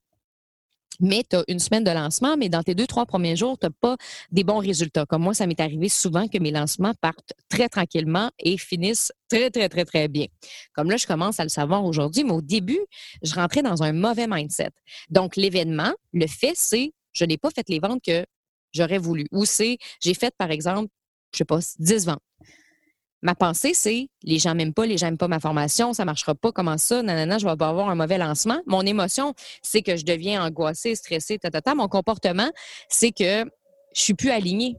Mais 0.99 1.23
tu 1.27 1.35
as 1.35 1.43
une 1.47 1.59
semaine 1.59 1.83
de 1.83 1.89
lancement, 1.89 2.37
mais 2.37 2.47
dans 2.47 2.61
tes 2.61 2.75
deux, 2.75 2.85
trois 2.85 3.05
premiers 3.05 3.35
jours, 3.35 3.57
tu 3.57 3.65
n'as 3.65 3.71
pas 3.81 3.97
des 4.31 4.43
bons 4.43 4.59
résultats. 4.59 5.05
Comme 5.05 5.23
moi, 5.23 5.33
ça 5.33 5.47
m'est 5.47 5.59
arrivé 5.59 5.89
souvent 5.89 6.27
que 6.27 6.37
mes 6.37 6.51
lancements 6.51 6.93
partent 7.01 7.33
très 7.49 7.69
tranquillement 7.69 8.29
et 8.37 8.57
finissent 8.57 9.11
très, 9.27 9.49
très, 9.49 9.67
très, 9.67 9.85
très 9.85 10.07
bien. 10.07 10.27
Comme 10.73 10.91
là, 10.91 10.97
je 10.97 11.07
commence 11.07 11.39
à 11.39 11.43
le 11.43 11.49
savoir 11.49 11.83
aujourd'hui, 11.85 12.23
mais 12.23 12.33
au 12.33 12.41
début, 12.41 12.79
je 13.23 13.33
rentrais 13.33 13.63
dans 13.63 13.81
un 13.81 13.93
mauvais 13.93 14.27
mindset. 14.27 14.71
Donc, 15.09 15.37
l'événement, 15.37 15.93
le 16.13 16.27
fait, 16.27 16.53
c'est 16.55 16.93
je 17.13 17.25
n'ai 17.25 17.37
pas 17.37 17.49
fait 17.49 17.67
les 17.67 17.79
ventes 17.79 18.01
que 18.05 18.23
j'aurais 18.71 18.99
voulu. 18.99 19.25
Ou 19.31 19.45
c'est 19.45 19.77
j'ai 20.01 20.13
fait, 20.13 20.33
par 20.37 20.51
exemple, 20.51 20.89
je 21.33 21.39
sais 21.39 21.45
pas, 21.45 21.59
10 21.79 22.05
ventes 22.05 22.21
ma 23.21 23.35
pensée, 23.35 23.73
c'est 23.73 24.07
les 24.23 24.39
gens 24.39 24.55
m'aiment 24.55 24.73
pas, 24.73 24.85
les 24.85 24.97
gens 24.97 25.07
n'aiment 25.07 25.17
pas 25.17 25.27
ma 25.27 25.39
formation, 25.39 25.93
ça 25.93 26.05
marchera 26.05 26.35
pas, 26.35 26.51
comment 26.51 26.77
ça, 26.77 27.01
nanana, 27.03 27.37
je 27.37 27.47
vais 27.47 27.55
pas 27.55 27.69
avoir 27.69 27.89
un 27.89 27.95
mauvais 27.95 28.17
lancement. 28.17 28.61
Mon 28.65 28.81
émotion, 28.81 29.33
c'est 29.61 29.81
que 29.81 29.95
je 29.95 30.05
deviens 30.05 30.43
angoissée, 30.43 30.95
stressée, 30.95 31.37
ta, 31.37 31.75
Mon 31.75 31.87
comportement, 31.87 32.49
c'est 32.89 33.11
que 33.11 33.45
je 33.93 34.01
suis 34.01 34.13
plus 34.13 34.31
alignée 34.31 34.75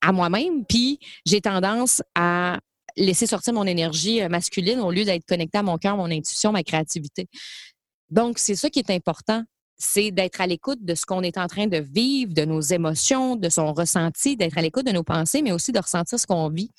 à 0.00 0.12
moi-même, 0.12 0.64
puis 0.64 0.98
j'ai 1.26 1.40
tendance 1.40 2.02
à 2.14 2.58
laisser 2.96 3.26
sortir 3.26 3.52
mon 3.52 3.64
énergie 3.64 4.22
euh, 4.22 4.28
masculine 4.28 4.80
au 4.80 4.90
lieu 4.90 5.04
d'être 5.04 5.24
connectée 5.24 5.58
à 5.58 5.62
mon 5.62 5.78
cœur, 5.78 5.96
mon 5.96 6.10
intuition, 6.10 6.52
ma 6.52 6.62
créativité. 6.62 7.28
Donc, 8.10 8.38
c'est 8.38 8.54
ça 8.54 8.70
qui 8.70 8.78
est 8.78 8.90
important 8.90 9.44
c'est 9.78 10.10
d'être 10.10 10.40
à 10.40 10.46
l'écoute 10.46 10.84
de 10.84 10.94
ce 10.94 11.06
qu'on 11.06 11.22
est 11.22 11.38
en 11.38 11.46
train 11.46 11.68
de 11.68 11.78
vivre, 11.78 12.34
de 12.34 12.44
nos 12.44 12.60
émotions, 12.60 13.36
de 13.36 13.48
son 13.48 13.72
ressenti, 13.72 14.36
d'être 14.36 14.58
à 14.58 14.62
l'écoute 14.62 14.84
de 14.84 14.92
nos 14.92 15.04
pensées, 15.04 15.40
mais 15.40 15.52
aussi 15.52 15.70
de 15.70 15.78
ressentir 15.78 16.18
ce 16.18 16.26
qu'on 16.26 16.48
vit. 16.48 16.70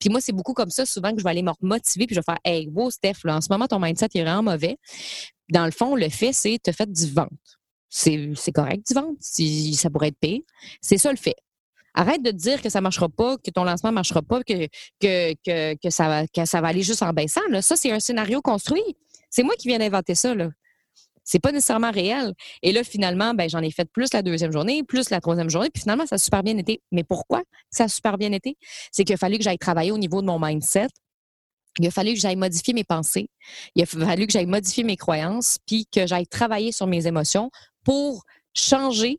Puis 0.00 0.08
moi, 0.08 0.20
c'est 0.20 0.32
beaucoup 0.32 0.54
comme 0.54 0.70
ça, 0.70 0.86
souvent, 0.86 1.12
que 1.12 1.18
je 1.18 1.24
vais 1.24 1.30
aller 1.30 1.42
me 1.42 1.52
motiver, 1.60 2.06
puis 2.06 2.14
je 2.14 2.20
vais 2.20 2.24
faire 2.24 2.38
Hey, 2.44 2.68
wow, 2.72 2.90
Steph, 2.90 3.24
là, 3.24 3.36
en 3.36 3.40
ce 3.40 3.48
moment, 3.50 3.66
ton 3.66 3.78
mindset 3.78 4.08
est 4.14 4.22
vraiment 4.22 4.42
mauvais. 4.42 4.78
Dans 5.50 5.66
le 5.66 5.70
fond, 5.70 5.94
le 5.94 6.08
fait, 6.08 6.32
c'est 6.32 6.58
te 6.62 6.72
fait 6.72 6.90
du 6.90 7.06
ventre. 7.12 7.30
C'est 7.88 8.52
correct 8.54 8.86
du 8.86 8.94
ventre. 8.94 9.16
Ça 9.20 9.90
pourrait 9.90 10.08
être 10.08 10.18
pire. 10.18 10.40
C'est 10.80 10.98
ça 10.98 11.10
le 11.10 11.16
fait. 11.16 11.36
Arrête 11.94 12.22
de 12.22 12.30
dire 12.30 12.60
que 12.60 12.68
ça 12.68 12.80
ne 12.80 12.82
marchera 12.82 13.08
pas, 13.08 13.36
que 13.38 13.50
ton 13.50 13.64
lancement 13.64 13.90
ne 13.90 13.94
marchera 13.94 14.20
pas, 14.22 14.42
que, 14.42 14.68
ça 15.88 16.08
va, 16.08 16.26
que 16.26 16.44
ça 16.44 16.60
va 16.60 16.68
aller 16.68 16.82
juste 16.82 17.02
en 17.02 17.12
baissant. 17.12 17.46
Là. 17.48 17.62
Ça, 17.62 17.76
c'est 17.76 17.90
un 17.90 18.00
scénario 18.00 18.42
construit. 18.42 18.82
C'est 19.30 19.42
moi 19.42 19.54
qui 19.58 19.68
viens 19.68 19.78
d'inventer 19.78 20.14
ça. 20.14 20.34
Là. 20.34 20.50
C'est 21.26 21.40
pas 21.40 21.52
nécessairement 21.52 21.90
réel. 21.90 22.32
Et 22.62 22.72
là, 22.72 22.84
finalement, 22.84 23.34
ben, 23.34 23.50
j'en 23.50 23.60
ai 23.60 23.70
fait 23.70 23.84
plus 23.84 24.12
la 24.14 24.22
deuxième 24.22 24.52
journée, 24.52 24.82
plus 24.84 25.10
la 25.10 25.20
troisième 25.20 25.50
journée, 25.50 25.68
puis 25.70 25.82
finalement, 25.82 26.06
ça 26.06 26.14
a 26.14 26.18
super 26.18 26.42
bien 26.42 26.56
été. 26.56 26.80
Mais 26.92 27.04
pourquoi 27.04 27.42
ça 27.68 27.84
a 27.84 27.88
super 27.88 28.16
bien 28.16 28.32
été? 28.32 28.56
C'est 28.92 29.04
qu'il 29.04 29.14
a 29.14 29.18
fallu 29.18 29.36
que 29.36 29.44
j'aille 29.44 29.58
travailler 29.58 29.90
au 29.90 29.98
niveau 29.98 30.22
de 30.22 30.26
mon 30.26 30.38
mindset. 30.38 30.86
Il 31.78 31.86
a 31.86 31.90
fallu 31.90 32.14
que 32.14 32.20
j'aille 32.20 32.36
modifier 32.36 32.72
mes 32.72 32.84
pensées. 32.84 33.28
Il 33.74 33.82
a 33.82 33.86
fallu 33.86 34.26
que 34.26 34.32
j'aille 34.32 34.46
modifier 34.46 34.84
mes 34.84 34.96
croyances, 34.96 35.58
puis 35.66 35.86
que 35.92 36.06
j'aille 36.06 36.26
travailler 36.26 36.72
sur 36.72 36.86
mes 36.86 37.06
émotions 37.06 37.50
pour 37.84 38.24
changer 38.54 39.18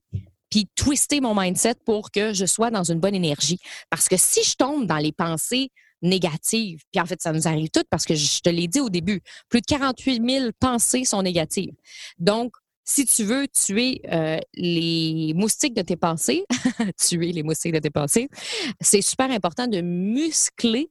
puis 0.50 0.68
twister 0.76 1.20
mon 1.20 1.40
mindset 1.40 1.76
pour 1.86 2.10
que 2.10 2.34
je 2.34 2.46
sois 2.46 2.72
dans 2.72 2.84
une 2.84 3.00
bonne 3.00 3.16
énergie. 3.16 3.60
Parce 3.90 4.08
que 4.08 4.16
si 4.18 4.44
je 4.44 4.56
tombe 4.56 4.88
dans 4.88 4.98
les 4.98 5.12
pensées 5.12 5.72
négatives. 6.02 6.82
Puis 6.92 7.02
en 7.02 7.06
fait, 7.06 7.22
ça 7.22 7.34
nous 7.34 7.48
arrive 7.48 7.70
toutes 7.70 7.88
parce 7.90 8.06
que 8.06 8.16
je 8.16 8.40
te 8.42 8.50
l'ai 8.50 8.68
dit 8.68 8.80
au 8.80 8.90
début, 8.90 9.22
plus 9.50 9.62
de 9.62 9.66
48 9.66 10.22
000 10.30 10.50
pensées 10.60 11.06
sont 11.06 11.22
négatives. 11.22 11.74
Donc, 12.20 12.54
si 12.90 13.06
tu 13.06 13.26
veux 13.26 13.48
tuer 13.50 14.02
euh, 14.10 14.40
les 14.56 15.34
moustiques 15.36 15.74
de 15.74 15.82
tes 15.82 15.98
pensées, 15.98 16.46
tuer 16.98 17.34
les 17.34 17.44
moustiques 17.44 17.74
de 17.74 17.80
tes 17.80 17.90
pensées, 17.90 18.30
c'est 18.80 19.02
super 19.02 19.30
important 19.30 19.68
de 19.68 19.82
muscler 19.82 20.90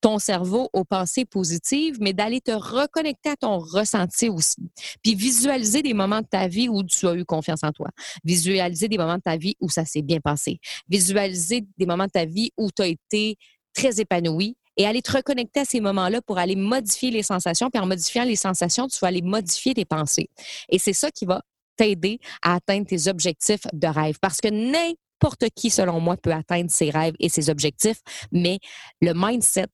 ton 0.00 0.18
cerveau 0.18 0.68
aux 0.72 0.84
pensées 0.84 1.24
positives, 1.24 1.98
mais 2.00 2.12
d'aller 2.12 2.40
te 2.40 2.50
reconnecter 2.50 3.30
à 3.30 3.36
ton 3.36 3.58
ressenti 3.58 4.28
aussi. 4.28 4.56
Puis 5.02 5.14
visualiser 5.14 5.82
des 5.82 5.94
moments 5.94 6.20
de 6.20 6.26
ta 6.26 6.48
vie 6.48 6.68
où 6.68 6.82
tu 6.82 7.06
as 7.06 7.14
eu 7.14 7.24
confiance 7.24 7.62
en 7.62 7.70
toi. 7.70 7.90
Visualiser 8.24 8.88
des 8.88 8.98
moments 8.98 9.16
de 9.16 9.22
ta 9.22 9.36
vie 9.36 9.54
où 9.60 9.70
ça 9.70 9.84
s'est 9.84 10.02
bien 10.02 10.18
passé. 10.18 10.58
Visualiser 10.88 11.64
des 11.78 11.86
moments 11.86 12.06
de 12.06 12.10
ta 12.10 12.24
vie 12.24 12.50
où 12.56 12.70
tu 12.72 12.82
as 12.82 12.88
été 12.88 13.36
très 13.76 14.00
épanoui 14.00 14.56
et 14.76 14.86
aller 14.86 15.02
te 15.02 15.12
reconnecter 15.12 15.60
à 15.60 15.64
ces 15.64 15.80
moments-là 15.80 16.20
pour 16.22 16.38
aller 16.38 16.56
modifier 16.56 17.10
les 17.10 17.22
sensations. 17.22 17.70
Puis 17.70 17.80
en 17.80 17.86
modifiant 17.86 18.24
les 18.24 18.36
sensations, 18.36 18.88
tu 18.88 18.98
vas 19.00 19.08
aller 19.08 19.22
modifier 19.22 19.74
tes 19.74 19.84
pensées. 19.84 20.28
Et 20.68 20.78
c'est 20.78 20.92
ça 20.92 21.10
qui 21.10 21.24
va 21.24 21.42
t'aider 21.76 22.18
à 22.42 22.54
atteindre 22.54 22.86
tes 22.86 23.08
objectifs 23.08 23.66
de 23.72 23.86
rêve. 23.86 24.16
Parce 24.20 24.40
que 24.40 24.48
n'importe 24.48 25.46
qui, 25.54 25.70
selon 25.70 26.00
moi, 26.00 26.16
peut 26.16 26.32
atteindre 26.32 26.70
ses 26.70 26.90
rêves 26.90 27.14
et 27.20 27.28
ses 27.28 27.50
objectifs, 27.50 28.00
mais 28.32 28.58
le 29.00 29.12
mindset 29.14 29.68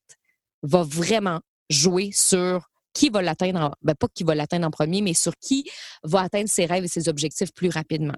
va 0.63 0.83
vraiment 0.83 1.41
jouer 1.71 2.11
sur 2.13 2.69
qui 2.93 3.09
va 3.09 3.23
l'atteindre, 3.23 3.75
ben 3.83 3.95
pas 3.95 4.09
qui 4.15 4.23
va 4.23 4.35
l'atteindre 4.35 4.67
en 4.67 4.71
premier, 4.71 5.01
mais 5.01 5.15
sur 5.15 5.33
qui 5.39 5.69
va 6.03 6.21
atteindre 6.21 6.49
ses 6.49 6.67
rêves 6.67 6.85
et 6.85 6.89
ses 6.89 7.09
objectifs 7.09 7.53
plus 7.53 7.71
rapidement. 7.71 8.17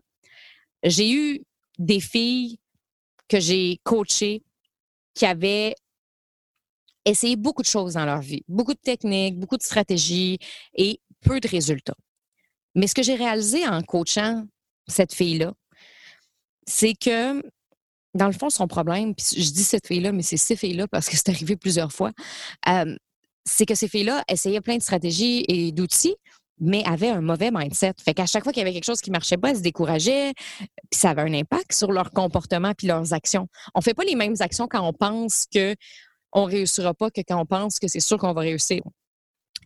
J'ai 0.83 1.13
eu 1.13 1.43
des 1.79 2.01
filles 2.01 2.59
que 3.29 3.39
j'ai 3.39 3.81
coachées 3.85 4.43
qui 5.15 5.27
avaient 5.27 5.75
essayé 7.05 7.37
beaucoup 7.37 7.63
de 7.63 7.67
choses 7.67 7.95
dans 7.95 8.05
leur 8.05 8.21
vie, 8.21 8.43
beaucoup 8.49 8.75
de 8.75 8.79
techniques, 8.79 9.39
beaucoup 9.39 9.57
de 9.57 9.63
stratégies 9.63 10.39
et 10.75 11.01
peu 11.21 11.41
de 11.41 11.49
résultats. 11.49 11.97
Mais 12.75 12.87
ce 12.87 12.95
que 12.95 13.03
j'ai 13.03 13.15
réalisé 13.15 13.67
en 13.67 13.83
coachant 13.83 14.45
cette 14.87 15.15
fille-là, 15.15 15.53
c'est 16.67 16.95
que, 16.95 17.43
dans 18.15 18.27
le 18.27 18.33
fond, 18.33 18.51
son 18.51 18.67
problème, 18.67 19.15
puis 19.15 19.27
je 19.37 19.51
dis 19.51 19.65
cette 19.65 19.87
fille-là, 19.87 20.13
mais 20.13 20.23
c'est 20.23 20.37
ces 20.37 20.57
filles-là 20.57 20.89
parce 20.89 21.09
que 21.09 21.17
c'est 21.17 21.29
arrivé 21.29 21.57
plusieurs 21.57 21.93
fois, 21.93 22.13
euh, 22.69 22.97
c'est 23.45 23.67
que 23.67 23.75
ces 23.75 23.89
filles-là 23.89 24.25
essayaient 24.29 24.61
plein 24.61 24.77
de 24.77 24.83
stratégies 24.83 25.45
et 25.49 25.73
d'outils, 25.73 26.17
mais 26.61 26.83
avaient 26.87 27.09
un 27.09 27.21
mauvais 27.21 27.51
mindset. 27.53 27.95
Fait 28.05 28.15
qu'à 28.15 28.27
chaque 28.27 28.45
fois 28.45 28.53
qu'il 28.53 28.61
y 28.61 28.63
avait 28.63 28.73
quelque 28.73 28.85
chose 28.85 29.01
qui 29.01 29.11
marchait 29.11 29.37
pas, 29.37 29.51
elles 29.51 29.57
se 29.57 29.63
décourageaient, 29.63 30.33
puis 30.59 30.99
ça 30.99 31.11
avait 31.11 31.23
un 31.23 31.35
impact 31.35 31.73
sur 31.73 31.93
leur 31.93 32.11
comportement 32.11 32.73
puis 32.77 32.87
leurs 32.87 33.13
actions. 33.13 33.49
On 33.75 33.81
fait 33.81 33.95
pas 33.95 34.05
les 34.05 34.15
mêmes 34.15 34.37
actions 34.41 34.69
quand 34.69 34.87
on 34.87 34.93
pense 34.93 35.47
que 35.53 35.75
on 36.33 36.45
réussira 36.45 36.95
pas 36.95 37.11
que 37.11 37.21
quand 37.27 37.41
on 37.41 37.47
pense 37.47 37.79
que 37.79 37.89
c'est 37.89 38.01
sûr 38.01 38.19
qu'on 38.19 38.33
va 38.33 38.43
réussir. 38.43 38.83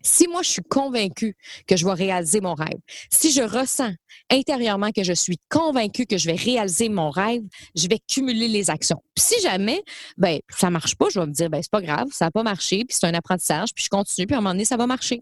Si 0.02 0.28
moi, 0.28 0.42
je 0.42 0.50
suis 0.50 0.62
convaincue 0.62 1.36
que 1.66 1.76
je 1.76 1.84
vais 1.84 1.92
réaliser 1.92 2.40
mon 2.40 2.54
rêve, 2.54 2.78
si 3.10 3.32
je 3.32 3.42
ressens 3.42 3.92
intérieurement 4.30 4.92
que 4.92 5.02
je 5.02 5.12
suis 5.12 5.38
convaincue 5.48 6.06
que 6.06 6.16
je 6.16 6.26
vais 6.26 6.36
réaliser 6.36 6.88
mon 6.88 7.10
rêve, 7.10 7.42
je 7.74 7.88
vais 7.88 7.98
cumuler 8.06 8.48
les 8.48 8.70
actions. 8.70 9.02
Puis 9.14 9.24
si 9.24 9.42
jamais, 9.42 9.82
ben, 10.16 10.38
ça 10.50 10.70
marche 10.70 10.94
pas, 10.94 11.06
je 11.10 11.18
vais 11.18 11.26
me 11.26 11.32
dire, 11.32 11.50
ben, 11.50 11.60
c'est 11.62 11.70
pas 11.70 11.82
grave, 11.82 12.08
ça 12.12 12.26
n'a 12.26 12.30
pas 12.30 12.42
marché, 12.42 12.84
puis 12.84 12.96
c'est 12.98 13.06
un 13.06 13.14
apprentissage, 13.14 13.74
puis 13.74 13.84
je 13.84 13.88
continue, 13.88 14.26
puis 14.26 14.34
à 14.34 14.38
un 14.38 14.40
moment 14.40 14.54
donné, 14.54 14.64
ça 14.64 14.76
va 14.76 14.86
marcher. 14.86 15.20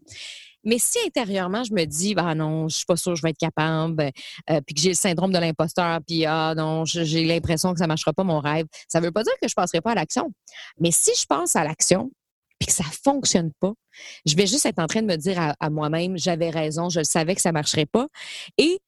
Mais 0.67 0.79
si 0.79 0.99
intérieurement, 1.07 1.65
je 1.65 1.73
me 1.73 1.85
dis, 1.85 2.15
ah 2.17 2.35
non, 2.35 2.69
je 2.69 2.77
suis 2.77 2.85
pas 2.85 2.97
sûre 2.97 3.13
que 3.13 3.19
je 3.19 3.23
vais 3.23 3.31
être 3.31 3.39
capable, 3.39 4.11
euh, 4.51 4.61
puis 4.67 4.75
que 4.75 4.81
j'ai 4.81 4.91
le 4.91 4.95
syndrome 4.95 5.33
de 5.33 5.39
l'imposteur, 5.39 6.01
puis 6.07 6.27
ah 6.27 6.55
non, 6.57 6.85
j'ai 6.85 7.25
l'impression 7.25 7.73
que 7.73 7.79
ça 7.79 7.87
marchera 7.87 8.13
pas 8.13 8.25
mon 8.25 8.41
rêve, 8.41 8.67
ça 8.89 9.01
veut 9.01 9.13
pas 9.13 9.23
dire 9.23 9.33
que 9.41 9.49
je 9.49 9.55
passerai 9.55 9.81
pas 9.81 9.93
à 9.93 9.95
l'action. 9.95 10.33
Mais 10.81 10.91
si 10.91 11.13
je 11.19 11.25
pense 11.25 11.57
à 11.57 11.63
l'action, 11.63 12.11
puis 12.59 12.67
que 12.67 12.73
ça 12.73 12.85
fonctionne 13.05 13.53
pas, 13.61 13.73
je 14.27 14.35
vais 14.35 14.47
juste 14.47 14.67
être 14.67 14.81
en 14.81 14.87
train 14.87 15.03
de 15.03 15.07
me 15.07 15.17
dire 15.17 15.55
à, 15.59 15.71
moi-même, 15.71 16.19
j'avais 16.19 16.51
raison, 16.51 16.89
je 16.89 17.01
le 17.01 17.05
savais 17.05 17.35
que 17.37 17.41
ça 17.41 17.53
marcherait 17.53 17.87
pas, 17.87 18.09
et 18.59 18.79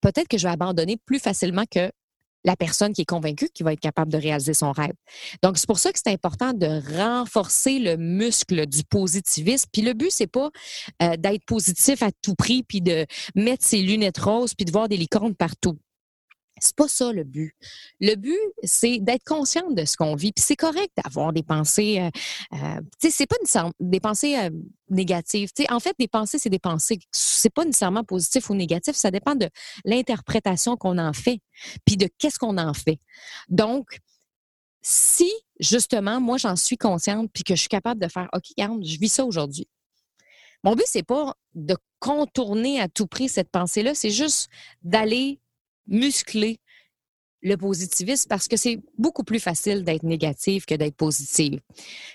peut-être 0.00 0.28
que 0.28 0.38
je 0.38 0.46
vais 0.46 0.52
abandonner 0.52 0.96
plus 1.04 1.18
facilement 1.18 1.64
que 1.70 1.90
la 2.46 2.56
personne 2.56 2.92
qui 2.92 3.02
est 3.02 3.06
convaincue 3.06 3.50
qui 3.52 3.62
va 3.62 3.72
être 3.72 3.80
capable 3.80 4.10
de 4.10 4.16
réaliser 4.16 4.54
son 4.54 4.72
rêve. 4.72 4.94
Donc, 5.42 5.58
c'est 5.58 5.66
pour 5.66 5.78
ça 5.78 5.92
que 5.92 5.98
c'est 6.02 6.12
important 6.12 6.52
de 6.54 6.80
renforcer 6.96 7.78
le 7.78 7.96
muscle 7.96 8.66
du 8.66 8.84
positivisme. 8.84 9.68
Puis 9.72 9.82
le 9.82 9.92
but, 9.92 10.10
c'est 10.10 10.26
pas 10.26 10.50
euh, 11.02 11.16
d'être 11.16 11.44
positif 11.44 12.02
à 12.02 12.10
tout 12.22 12.34
prix, 12.34 12.62
puis 12.62 12.80
de 12.80 13.04
mettre 13.34 13.64
ses 13.64 13.82
lunettes 13.82 14.18
roses, 14.18 14.54
puis 14.54 14.64
de 14.64 14.72
voir 14.72 14.88
des 14.88 14.96
licornes 14.96 15.34
partout. 15.34 15.76
C'est 16.58 16.74
pas 16.74 16.88
ça 16.88 17.12
le 17.12 17.24
but. 17.24 17.54
Le 18.00 18.14
but, 18.14 18.38
c'est 18.62 18.98
d'être 18.98 19.24
consciente 19.24 19.74
de 19.74 19.84
ce 19.84 19.96
qu'on 19.96 20.14
vit. 20.14 20.32
Puis 20.32 20.42
c'est 20.42 20.56
correct 20.56 20.90
d'avoir 21.04 21.32
des 21.32 21.42
pensées. 21.42 22.00
Euh, 22.00 22.10
euh 22.54 22.80
tu 23.00 23.08
sais, 23.08 23.10
c'est 23.10 23.26
pas 23.26 23.36
des 23.78 24.00
pensées 24.00 24.36
euh, 24.38 24.50
négatives. 24.88 25.50
En 25.68 25.80
fait, 25.80 25.94
des 25.98 26.08
pensées, 26.08 26.38
c'est 26.38 26.50
des 26.50 26.58
pensées. 26.58 26.98
C'est 27.12 27.52
pas 27.52 27.64
nécessairement 27.64 28.04
positif 28.04 28.48
ou 28.48 28.54
négatif. 28.54 28.96
Ça 28.96 29.10
dépend 29.10 29.34
de 29.34 29.48
l'interprétation 29.84 30.76
qu'on 30.76 30.96
en 30.98 31.12
fait, 31.12 31.40
puis 31.84 31.96
de 31.96 32.08
qu'est-ce 32.18 32.38
qu'on 32.38 32.56
en 32.56 32.72
fait. 32.72 32.98
Donc, 33.48 33.98
si 34.80 35.30
justement, 35.60 36.20
moi, 36.20 36.38
j'en 36.38 36.56
suis 36.56 36.78
consciente, 36.78 37.30
puis 37.32 37.42
que 37.42 37.54
je 37.54 37.60
suis 37.60 37.68
capable 37.68 38.00
de 38.00 38.08
faire, 38.08 38.28
OK, 38.32 38.44
regarde, 38.56 38.84
je 38.84 38.98
vis 38.98 39.08
ça 39.08 39.24
aujourd'hui. 39.24 39.68
Mon 40.64 40.74
but, 40.74 40.86
c'est 40.86 41.02
pas 41.02 41.34
de 41.54 41.76
contourner 41.98 42.80
à 42.80 42.88
tout 42.88 43.06
prix 43.06 43.28
cette 43.28 43.50
pensée-là, 43.50 43.94
c'est 43.94 44.10
juste 44.10 44.48
d'aller 44.82 45.40
muscler 45.86 46.58
le 47.42 47.56
positivisme 47.56 48.28
parce 48.28 48.48
que 48.48 48.56
c'est 48.56 48.80
beaucoup 48.98 49.22
plus 49.22 49.40
facile 49.40 49.84
d'être 49.84 50.02
négatif 50.02 50.66
que 50.66 50.74
d'être 50.74 50.96
positif. 50.96 51.60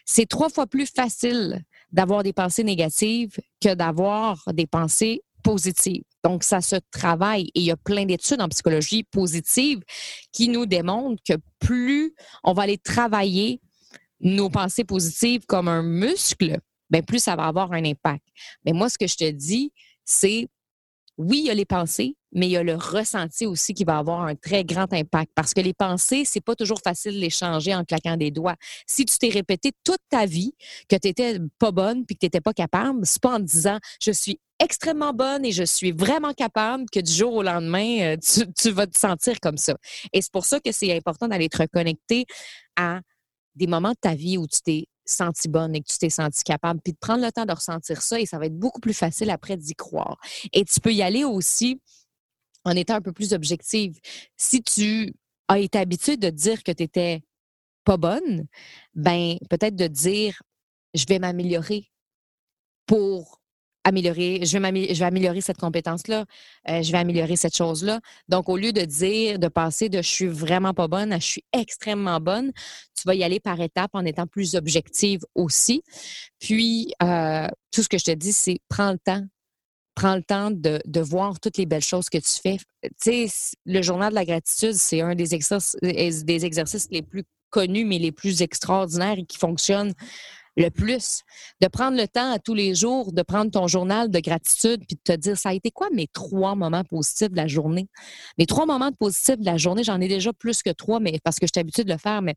C'est 0.06 0.28
trois 0.28 0.50
fois 0.50 0.68
plus 0.68 0.88
facile 0.88 1.64
d'avoir 1.92 2.24
des 2.24 2.34
pensées 2.34 2.64
négatives 2.64 3.38
que 3.62 3.74
d'avoir 3.74 4.44
des 4.54 4.68
pensées 4.68 5.22
positives. 5.44 6.04
Donc, 6.24 6.44
ça 6.44 6.62
se 6.62 6.76
travaille 6.92 7.48
et 7.56 7.62
il 7.62 7.64
y 7.64 7.72
a 7.72 7.78
plein 7.78 8.06
d'études 8.06 8.42
en 8.42 8.50
psychologie 8.50 9.04
positive 9.04 9.80
qui 10.32 10.50
nous 10.50 10.66
démontrent 10.66 11.22
que 11.24 11.38
plus 11.60 12.14
on 12.44 12.54
va 12.54 12.64
aller 12.64 12.78
travailler 12.78 13.60
nos 14.20 14.50
pensées 14.50 14.84
positives 14.84 15.46
comme 15.48 15.68
un 15.68 15.82
muscle, 15.82 16.60
bien 16.90 17.02
plus 17.02 17.20
ça 17.20 17.36
va 17.36 17.46
avoir 17.46 17.72
un 17.72 17.84
impact. 17.84 18.24
Mais 18.66 18.74
moi, 18.74 18.90
ce 18.90 18.98
que 18.98 19.08
je 19.08 19.16
te 19.16 19.30
dis, 19.32 19.72
c'est 20.06 20.48
oui, 21.18 21.40
il 21.40 21.46
y 21.48 21.50
a 21.50 21.54
les 21.54 21.66
pensées, 21.66 22.16
mais 22.32 22.48
il 22.48 22.52
y 22.52 22.58
a 22.58 22.64
le 22.64 22.76
ressenti 22.76 23.46
aussi 23.46 23.74
qui 23.74 23.84
va 23.84 23.98
avoir 23.98 24.22
un 24.22 24.36
très 24.36 24.64
grand 24.64 24.92
impact 24.94 25.32
parce 25.36 25.54
que 25.54 25.62
les 25.62 25.74
pensées, 25.74 26.24
c'est 26.26 26.42
pas 26.42 26.56
toujours 26.56 26.80
facile 26.84 27.14
de 27.14 27.20
les 27.20 27.30
changer 27.30 27.76
en 27.76 27.84
claquant 27.84 28.18
des 28.18 28.32
doigts. 28.32 28.56
Si 28.88 29.06
tu 29.06 29.18
t'es 29.18 29.30
répété 29.30 29.72
toute 29.84 30.00
ta 30.10 30.26
vie 30.26 30.54
que 30.90 30.96
tu 30.96 31.08
n'étais 31.08 31.38
pas 31.60 31.72
bonne 31.72 32.06
puis 32.06 32.16
que 32.16 32.22
tu 32.22 32.26
n'étais 32.28 32.42
pas 32.42 32.54
capable, 32.54 33.06
c'est 33.06 33.22
pas 33.22 33.36
en 33.36 33.40
disant 33.40 33.80
je 34.02 34.12
suis 34.12 34.40
extrêmement 34.60 35.14
bonne 35.14 35.44
et 35.44 35.52
je 35.52 35.64
suis 35.64 35.92
vraiment 35.92 36.34
capable 36.34 36.86
que 36.92 37.00
du 37.00 37.12
jour 37.12 37.34
au 37.34 37.44
lendemain, 37.44 38.14
euh, 38.14 38.18
tu, 38.18 38.46
tu 38.54 38.72
vas 38.72 38.88
te 38.88 38.98
sentir 38.98 39.40
comme 39.42 39.58
ça. 39.58 39.76
Et 40.14 40.22
c'est 40.22 40.32
pour 40.32 40.46
ça 40.46 40.60
que 40.60 40.72
c'est 40.72 40.96
important 40.96 41.28
d'aller 41.28 41.50
te 41.50 41.58
reconnecter 41.58 42.26
à 42.76 43.02
des 43.56 43.68
moments 43.68 43.92
de 43.92 44.00
ta 44.00 44.16
vie 44.16 44.38
où 44.38 44.48
tu 44.48 44.62
t'es 44.62 44.86
senti 45.06 45.50
bonne 45.50 45.76
et 45.76 45.82
que 45.82 45.92
tu 45.92 45.98
t'es 45.98 46.10
senti 46.10 46.44
capable, 46.44 46.80
puis 46.82 46.94
de 46.94 46.98
prendre 46.98 47.24
le 47.24 47.32
temps 47.32 47.46
de 47.46 47.54
ressentir 47.54 48.02
ça 48.02 48.20
et 48.20 48.26
ça 48.26 48.38
va 48.40 48.46
être 48.46 48.58
beaucoup 48.58 48.80
plus 48.80 48.94
facile 48.94 49.30
après 49.30 49.58
d'y 49.58 49.76
croire. 49.76 50.18
Et 50.54 50.64
tu 50.64 50.80
peux 50.80 50.94
y 50.94 51.02
aller 51.02 51.24
aussi 51.24 51.82
en 52.64 52.72
étant 52.72 52.96
un 52.96 53.02
peu 53.02 53.12
plus 53.12 53.34
objective. 53.34 54.00
Si 54.38 54.62
tu 54.62 55.14
as 55.48 55.60
été 55.60 55.80
habitué 55.80 56.18
de 56.18 56.30
dire 56.30 56.64
que 56.64 56.72
tu 56.72 56.84
étais 56.84 57.24
pas 57.84 57.98
bonne, 57.98 58.46
ben 58.94 59.38
peut-être 59.50 59.76
de 59.76 59.88
dire 59.88 60.42
je 60.94 61.06
vais 61.08 61.20
m'améliorer 61.20 61.90
pour 62.86 63.41
améliorer, 63.84 64.42
je 64.44 64.58
vais, 64.58 64.94
je 64.94 65.00
vais 65.00 65.06
améliorer 65.06 65.42
cette 65.42 65.58
compétence-là, 65.58 66.26
euh, 66.70 66.82
je 66.82 66.92
vais 66.92 66.98
améliorer 66.98 67.36
cette 67.36 67.56
chose-là. 67.56 68.00
Donc, 68.28 68.50
au 68.50 68.58
lieu 68.58 68.72
de 68.74 68.82
dire, 68.82 69.40
de 69.40 69.48
passer 69.48 69.90
de 69.90 70.02
je 70.02 70.08
suis 70.08 70.28
vraiment 70.28 70.74
pas 70.74 70.88
bonne 70.88 71.12
à 71.14 71.20
je 71.20 71.26
suis 71.26 71.44
extrêmement 71.54 72.20
bonne, 72.20 72.52
tu 72.96 73.04
vas 73.06 73.16
y 73.16 73.24
aller 73.24 73.40
par 73.40 73.60
étapes 73.60 73.92
en 73.94 74.06
étant 74.06 74.28
plus 74.28 74.56
objective 74.56 75.22
aussi. 75.36 75.84
Puis, 76.40 76.94
euh, 77.04 77.48
tout 77.72 77.84
ce 77.84 77.90
que 77.90 77.98
je 77.98 78.06
te 78.06 78.12
dis, 78.12 78.34
c'est 78.34 78.60
prends 78.70 78.92
le 78.92 79.00
temps. 79.00 79.24
Prends 79.94 80.16
le 80.16 80.24
temps 80.24 80.52
de, 80.52 80.82
de, 80.86 81.02
voir 81.02 81.40
toutes 81.42 81.58
les 81.58 81.66
belles 81.66 81.84
choses 81.84 82.10
que 82.10 82.18
tu 82.18 82.40
fais. 82.42 82.58
Tu 83.02 83.28
sais, 83.28 83.56
le 83.66 83.82
journal 83.82 84.12
de 84.12 84.16
la 84.16 84.24
gratitude, 84.24 84.74
c'est 84.74 85.02
un 85.02 85.16
des 85.16 85.36
exercices, 85.36 85.76
des 85.82 86.46
exercices 86.46 86.88
les 86.92 87.02
plus 87.02 87.24
connus, 87.52 87.86
mais 87.86 88.00
les 88.00 88.14
plus 88.14 88.42
extraordinaires 88.42 89.20
et 89.20 89.26
qui 89.26 89.38
fonctionnent 89.38 89.94
le 90.58 90.70
plus. 90.70 91.22
De 91.62 91.68
prendre 91.68 91.98
le 91.98 92.08
temps 92.08 92.32
à 92.32 92.40
tous 92.40 92.54
les 92.54 92.76
jours, 92.76 93.12
de 93.14 93.22
prendre 93.22 93.52
ton 93.52 93.68
journal 93.68 94.10
de 94.10 94.20
gratitude, 94.20 94.84
puis 94.88 94.96
de 94.96 95.14
te 95.14 95.18
dire, 95.18 95.38
ça 95.38 95.50
a 95.50 95.54
été 95.54 95.72
quoi 95.72 95.90
mes 95.92 96.08
trois 96.08 96.56
moments 96.56 96.84
positifs 96.84 97.30
de 97.30 97.38
la 97.38 97.48
journée? 97.48 97.88
Mes 98.38 98.46
trois 98.46 98.66
moments 98.66 98.92
positifs 98.92 99.40
de 99.40 99.46
la 99.46 99.58
journée, 99.58 99.84
j'en 99.84 100.02
ai 100.02 100.08
déjà 100.08 100.34
plus 100.34 100.62
que 100.62 100.72
trois, 100.72 101.00
mais 101.00 101.20
parce 101.24 101.38
que 101.38 101.48
je 101.48 101.52
suis 101.54 101.60
habituée 101.60 101.84
de 101.84 101.92
le 101.92 101.98
faire, 101.98 102.22
mais 102.22 102.36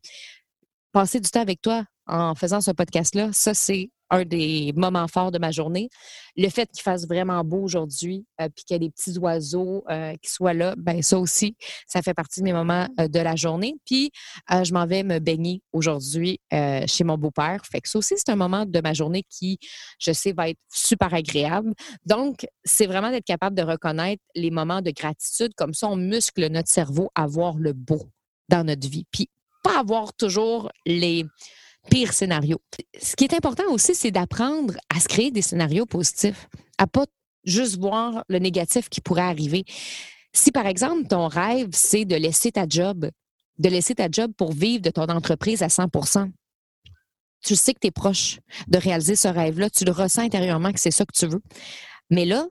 passer 0.91 1.19
du 1.19 1.29
temps 1.29 1.41
avec 1.41 1.61
toi 1.61 1.85
en 2.07 2.35
faisant 2.35 2.61
ce 2.61 2.71
podcast-là, 2.71 3.33
ça, 3.33 3.53
c'est 3.53 3.89
un 4.09 4.23
des 4.23 4.73
moments 4.75 5.07
forts 5.07 5.31
de 5.31 5.39
ma 5.39 5.51
journée. 5.51 5.89
Le 6.37 6.49
fait 6.49 6.69
qu'il 6.71 6.81
fasse 6.81 7.07
vraiment 7.07 7.43
beau 7.43 7.61
aujourd'hui, 7.61 8.25
euh, 8.41 8.49
puis 8.53 8.65
qu'il 8.65 8.75
y 8.75 8.77
ait 8.77 8.79
des 8.79 8.89
petits 8.89 9.17
oiseaux 9.17 9.83
euh, 9.89 10.13
qui 10.21 10.31
soient 10.31 10.53
là, 10.53 10.75
ben 10.77 11.01
ça 11.01 11.17
aussi, 11.17 11.55
ça 11.87 12.01
fait 12.01 12.13
partie 12.13 12.41
de 12.41 12.45
mes 12.45 12.53
moments 12.53 12.87
euh, 12.99 13.07
de 13.07 13.19
la 13.19 13.35
journée. 13.35 13.75
Puis 13.85 14.11
je 14.49 14.73
m'en 14.73 14.85
vais 14.85 15.03
me 15.03 15.19
baigner 15.19 15.61
aujourd'hui 15.73 16.39
chez 16.51 17.03
mon 17.03 17.17
beau-père. 17.17 17.61
Fait 17.69 17.81
que 17.81 17.89
ça 17.89 17.99
aussi, 17.99 18.15
c'est 18.17 18.29
un 18.29 18.35
moment 18.35 18.65
de 18.65 18.81
ma 18.81 18.93
journée 18.93 19.23
qui, 19.29 19.57
je 19.99 20.11
sais, 20.11 20.33
va 20.33 20.49
être 20.49 20.59
super 20.71 21.13
agréable. 21.13 21.73
Donc, 22.05 22.45
c'est 22.63 22.85
vraiment 22.85 23.11
d'être 23.11 23.25
capable 23.25 23.55
de 23.55 23.63
reconnaître 23.63 24.23
les 24.35 24.51
moments 24.51 24.81
de 24.81 24.91
gratitude. 24.91 25.53
Comme 25.55 25.73
ça, 25.73 25.87
on 25.87 25.95
muscle 25.95 26.47
notre 26.49 26.69
cerveau 26.69 27.09
à 27.15 27.27
voir 27.27 27.55
le 27.57 27.73
beau 27.73 28.01
dans 28.49 28.63
notre 28.63 28.87
vie. 28.87 29.05
Puis 29.11 29.29
pas 29.63 29.79
avoir 29.79 30.13
toujours 30.13 30.71
les 30.85 31.25
pire 31.89 32.13
scénario. 32.13 32.59
Ce 32.99 33.15
qui 33.15 33.23
est 33.25 33.33
important 33.33 33.63
aussi, 33.69 33.95
c'est 33.95 34.11
d'apprendre 34.11 34.75
à 34.93 34.99
se 34.99 35.07
créer 35.07 35.31
des 35.31 35.41
scénarios 35.41 35.85
positifs, 35.85 36.47
à 36.77 36.87
pas 36.87 37.05
juste 37.43 37.77
voir 37.77 38.23
le 38.27 38.39
négatif 38.39 38.89
qui 38.89 39.01
pourrait 39.01 39.21
arriver. 39.21 39.65
Si, 40.33 40.51
par 40.51 40.65
exemple, 40.65 41.07
ton 41.07 41.27
rêve, 41.27 41.69
c'est 41.71 42.05
de 42.05 42.15
laisser 42.15 42.51
ta 42.51 42.65
job, 42.67 43.09
de 43.57 43.69
laisser 43.69 43.95
ta 43.95 44.07
job 44.11 44.31
pour 44.35 44.51
vivre 44.51 44.81
de 44.81 44.89
ton 44.89 45.05
entreprise 45.05 45.63
à 45.63 45.67
100% 45.67 46.29
tu 47.45 47.55
sais 47.55 47.73
que 47.73 47.79
tu 47.79 47.87
es 47.87 47.91
proche 47.91 48.39
de 48.67 48.77
réaliser 48.77 49.15
ce 49.15 49.27
rêve-là, 49.27 49.69
tu 49.69 49.85
le 49.85 49.91
ressens 49.91 50.23
intérieurement 50.23 50.73
que 50.73 50.79
c'est 50.79 50.91
ça 50.91 51.05
que 51.05 51.17
tu 51.17 51.27
veux. 51.27 51.41
Mais 52.09 52.25
là, 52.25 52.47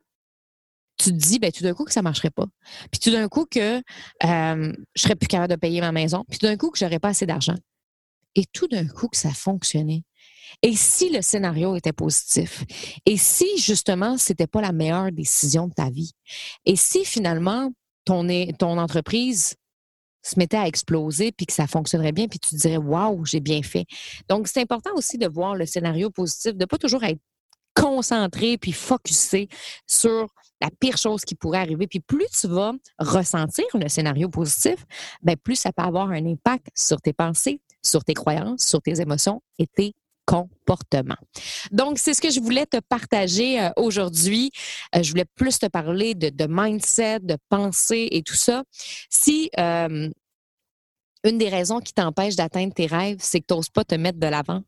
tu 0.97 1.11
te 1.11 1.17
dis, 1.17 1.41
ben, 1.41 1.51
tout 1.51 1.65
d'un 1.65 1.75
coup, 1.75 1.85
que 1.85 1.93
ça 1.93 2.01
ne 2.01 2.05
marcherait 2.05 2.31
pas. 2.31 2.47
Puis 2.93 3.01
tout 3.01 3.11
d'un 3.11 3.29
coup, 3.29 3.45
que 3.45 3.79
euh, 3.79 4.73
je 4.95 5.03
serais 5.03 5.17
plus 5.17 5.27
capable 5.27 5.51
de 5.51 5.59
payer 5.59 5.81
ma 5.81 5.91
maison. 5.91 6.25
Puis 6.31 6.39
tout 6.39 6.47
d'un 6.47 6.57
coup, 6.57 6.71
que 6.71 6.79
j'aurais 6.79 7.01
pas 7.01 7.09
assez 7.09 7.27
d'argent 7.27 7.57
et 8.35 8.45
tout 8.53 8.69
d'un 8.69 8.87
coup 8.87 9.09
que 9.09 9.17
ça 9.17 9.33
fonctionnait. 9.33 10.03
Et 10.63 10.75
si 10.77 11.11
le 11.11 11.21
scénario 11.23 11.77
était 11.77 11.93
positif? 11.93 12.65
Et 13.07 13.17
si 13.17 13.59
justement, 13.59 14.17
c'était 14.17 14.47
pas 14.47 14.61
la 14.61 14.73
meilleure 14.73 15.11
décision 15.13 15.69
de 15.69 15.75
ta 15.75 15.91
vie? 15.91 16.13
Et 16.65 16.77
si 16.77 17.05
finalement, 17.05 17.73
ton, 18.05 18.29
entreprise 18.61 19.55
se 20.23 20.39
mettait 20.39 20.57
à 20.57 20.67
exploser 20.67 21.33
puis 21.33 21.47
que 21.47 21.53
ça 21.53 21.67
fonctionnerait 21.67 22.13
bien 22.13 22.29
puis 22.29 22.39
tu 22.39 22.55
dirais 22.55 22.79
waouh 22.79 23.27
j'ai 23.27 23.41
bien 23.41 23.63
fait 23.63 23.85
donc 24.27 24.49
c'est 24.49 24.63
important 24.63 24.91
aussi 24.95 25.19
de 25.19 25.27
voir 25.27 25.55
le 25.55 25.67
scénario 25.67 26.09
positif 26.09 26.55
de 26.55 26.65
pas 26.65 26.79
toujours 26.79 27.05
être 27.05 27.21
concentré 27.75 28.57
puis 28.57 28.73
focusé 28.73 29.49
sur 29.87 30.29
la 30.61 30.71
pire 30.81 30.97
chose 30.97 31.25
qui 31.25 31.35
pourrait 31.35 31.59
arriver. 31.59 31.87
Puis 31.87 32.01
plus 32.01 32.27
tu 32.41 32.49
vas 32.49 32.73
ressentir 32.99 33.67
le 33.75 33.89
scénario 33.89 34.29
positif, 34.29 34.77
ben 35.23 35.37
plus 35.37 35.57
ça 35.57 35.73
peut 35.73 35.83
avoir 35.83 36.11
un 36.11 36.25
impact 36.27 36.69
sur 36.75 37.01
tes 37.01 37.13
pensées, 37.13 37.61
sur 37.85 38.05
tes 38.05 38.15
croyances, 38.15 38.65
sur 38.65 38.83
tes 38.83 39.01
émotions 39.01 39.43
et 39.59 39.67
tes 39.67 39.95
comportements. 40.27 41.19
Donc, 41.71 41.99
c'est 41.99 42.15
ce 42.15 42.21
que 42.21 42.31
je 42.31 42.41
voulais 42.41 42.67
te 42.67 42.79
partager 42.81 43.61
euh, 43.61 43.71
aujourd'hui. 43.77 44.51
Euh, 44.95 45.03
je 45.03 45.11
voulais 45.11 45.27
plus 45.35 45.59
te 45.59 45.67
parler 45.67 46.15
de, 46.15 46.47
mindset, 46.49 47.21
de 47.21 47.37
pensée 47.49 48.09
et 48.11 48.23
tout 48.23 48.35
ça. 48.35 48.65
Si 49.11 49.51
euh, 49.59 50.11
une 51.25 51.39
des 51.39 51.49
raisons 51.49 51.81
qui 51.81 51.93
t'empêche 51.93 52.37
d'atteindre 52.37 52.73
tes 52.73 52.87
rêves, 52.87 53.19
c'est 53.21 53.41
que 53.41 53.47
tu 53.49 53.55
n'oses 53.55 53.69
pas 53.69 53.85
te 53.85 53.95
mettre 53.95 54.19
de 54.19 54.27
l'avant 54.27 54.63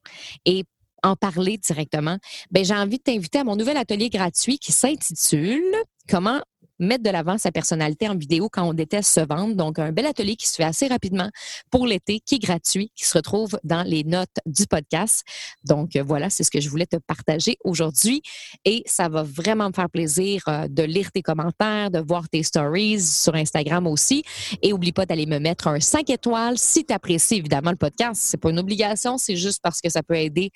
et 0.45 0.65
en 1.03 1.15
parler 1.15 1.59
directement, 1.59 2.19
ben 2.51 2.65
j'ai 2.65 2.75
envie 2.75 2.99
de 2.99 3.03
t'inviter 3.03 3.39
à 3.39 3.45
mon 3.45 3.55
nouvel 3.55 3.77
atelier 3.77 4.11
gratuit 4.11 4.59
qui 4.59 4.73
s'intitule 4.73 5.63
Comment 6.09 6.41
mettre 6.79 7.03
de 7.03 7.11
l'avant 7.11 7.39
sa 7.39 7.53
personnalité 7.53 8.09
en 8.09 8.17
vidéo 8.17 8.49
quand 8.51 8.65
on 8.65 8.75
déteste 8.75 9.13
se 9.13 9.21
vendre. 9.21 9.55
Donc, 9.55 9.79
un 9.79 9.93
bel 9.93 10.07
atelier 10.07 10.37
qui 10.37 10.49
se 10.49 10.57
fait 10.57 10.65
assez 10.65 10.87
rapidement 10.87 11.31
pour 11.71 11.87
l'été, 11.87 12.21
qui 12.21 12.37
est 12.37 12.39
gratuit, 12.39 12.91
qui 12.95 13.05
se 13.05 13.17
retrouve 13.17 13.59
dans 13.65 13.83
les 13.83 14.05
notes 14.05 14.37
du 14.47 14.67
podcast. 14.67 15.25
Donc, 15.65 15.97
euh, 15.97 16.03
voilà, 16.03 16.31
c'est 16.31 16.45
ce 16.45 16.51
que 16.51 16.61
je 16.61 16.69
voulais 16.69 16.87
te 16.87 16.97
partager 16.97 17.57
aujourd'hui. 17.65 18.23
Et 18.65 18.83
ça 18.87 19.09
va 19.09 19.23
vraiment 19.23 19.69
me 19.69 19.73
faire 19.73 19.91
plaisir 19.91 20.43
euh, 20.49 20.69
de 20.69 20.83
lire 20.83 21.11
tes 21.13 21.23
commentaires, 21.23 21.91
de 21.91 21.99
voir 21.99 22.29
tes 22.29 22.43
stories 22.43 23.01
sur 23.01 23.35
Instagram 23.35 23.87
aussi. 23.87 24.23
Et 24.63 24.73
oublie 24.73 24.93
pas 24.93 25.07
d'aller 25.07 25.27
me 25.27 25.39
mettre 25.39 25.69
un 25.69 25.81
5 25.81 26.11
étoiles 26.11 26.59
si 26.59 26.85
tu 26.85 26.93
apprécies 26.93 27.37
évidemment 27.37 27.71
le 27.71 27.77
podcast. 27.77 28.21
C'est 28.25 28.37
pas 28.37 28.51
une 28.51 28.59
obligation, 28.59 29.19
c'est 29.19 29.37
juste 29.37 29.61
parce 29.63 29.81
que 29.81 29.89
ça 29.89 30.03
peut 30.03 30.17
aider 30.17 30.51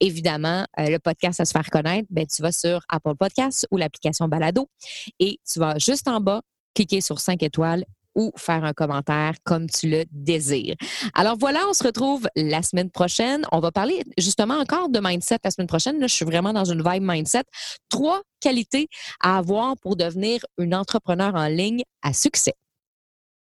évidemment 0.00 0.64
euh, 0.78 0.88
le 0.88 0.98
podcast 0.98 1.40
à 1.40 1.44
se 1.44 1.52
faire 1.52 1.68
connaître. 1.70 2.06
Ben, 2.10 2.26
tu 2.26 2.42
vas 2.42 2.52
sur 2.52 2.80
Apple 2.88 3.14
Podcasts 3.18 3.66
ou 3.70 3.76
l'application 3.76 4.28
Balado 4.28 4.68
et 5.18 5.38
tu 5.50 5.58
juste 5.78 6.08
en 6.08 6.20
bas, 6.20 6.42
cliquer 6.74 7.00
sur 7.00 7.20
5 7.20 7.42
étoiles 7.42 7.84
ou 8.14 8.30
faire 8.36 8.64
un 8.64 8.72
commentaire 8.72 9.34
comme 9.44 9.68
tu 9.68 9.88
le 9.88 10.04
désires. 10.10 10.76
Alors 11.14 11.36
voilà, 11.38 11.60
on 11.68 11.72
se 11.72 11.84
retrouve 11.84 12.28
la 12.36 12.62
semaine 12.62 12.90
prochaine. 12.90 13.44
On 13.52 13.60
va 13.60 13.72
parler 13.72 14.02
justement 14.18 14.54
encore 14.54 14.88
de 14.88 15.00
mindset 15.02 15.38
la 15.44 15.50
semaine 15.50 15.66
prochaine. 15.66 15.98
Là, 15.98 16.06
je 16.06 16.14
suis 16.14 16.24
vraiment 16.24 16.52
dans 16.52 16.64
une 16.64 16.82
vibe 16.82 17.02
mindset. 17.02 17.44
Trois 17.88 18.22
qualités 18.40 18.88
à 19.20 19.38
avoir 19.38 19.76
pour 19.78 19.96
devenir 19.96 20.40
une 20.58 20.74
entrepreneur 20.74 21.34
en 21.34 21.46
ligne 21.46 21.84
à 22.02 22.12
succès. 22.12 22.54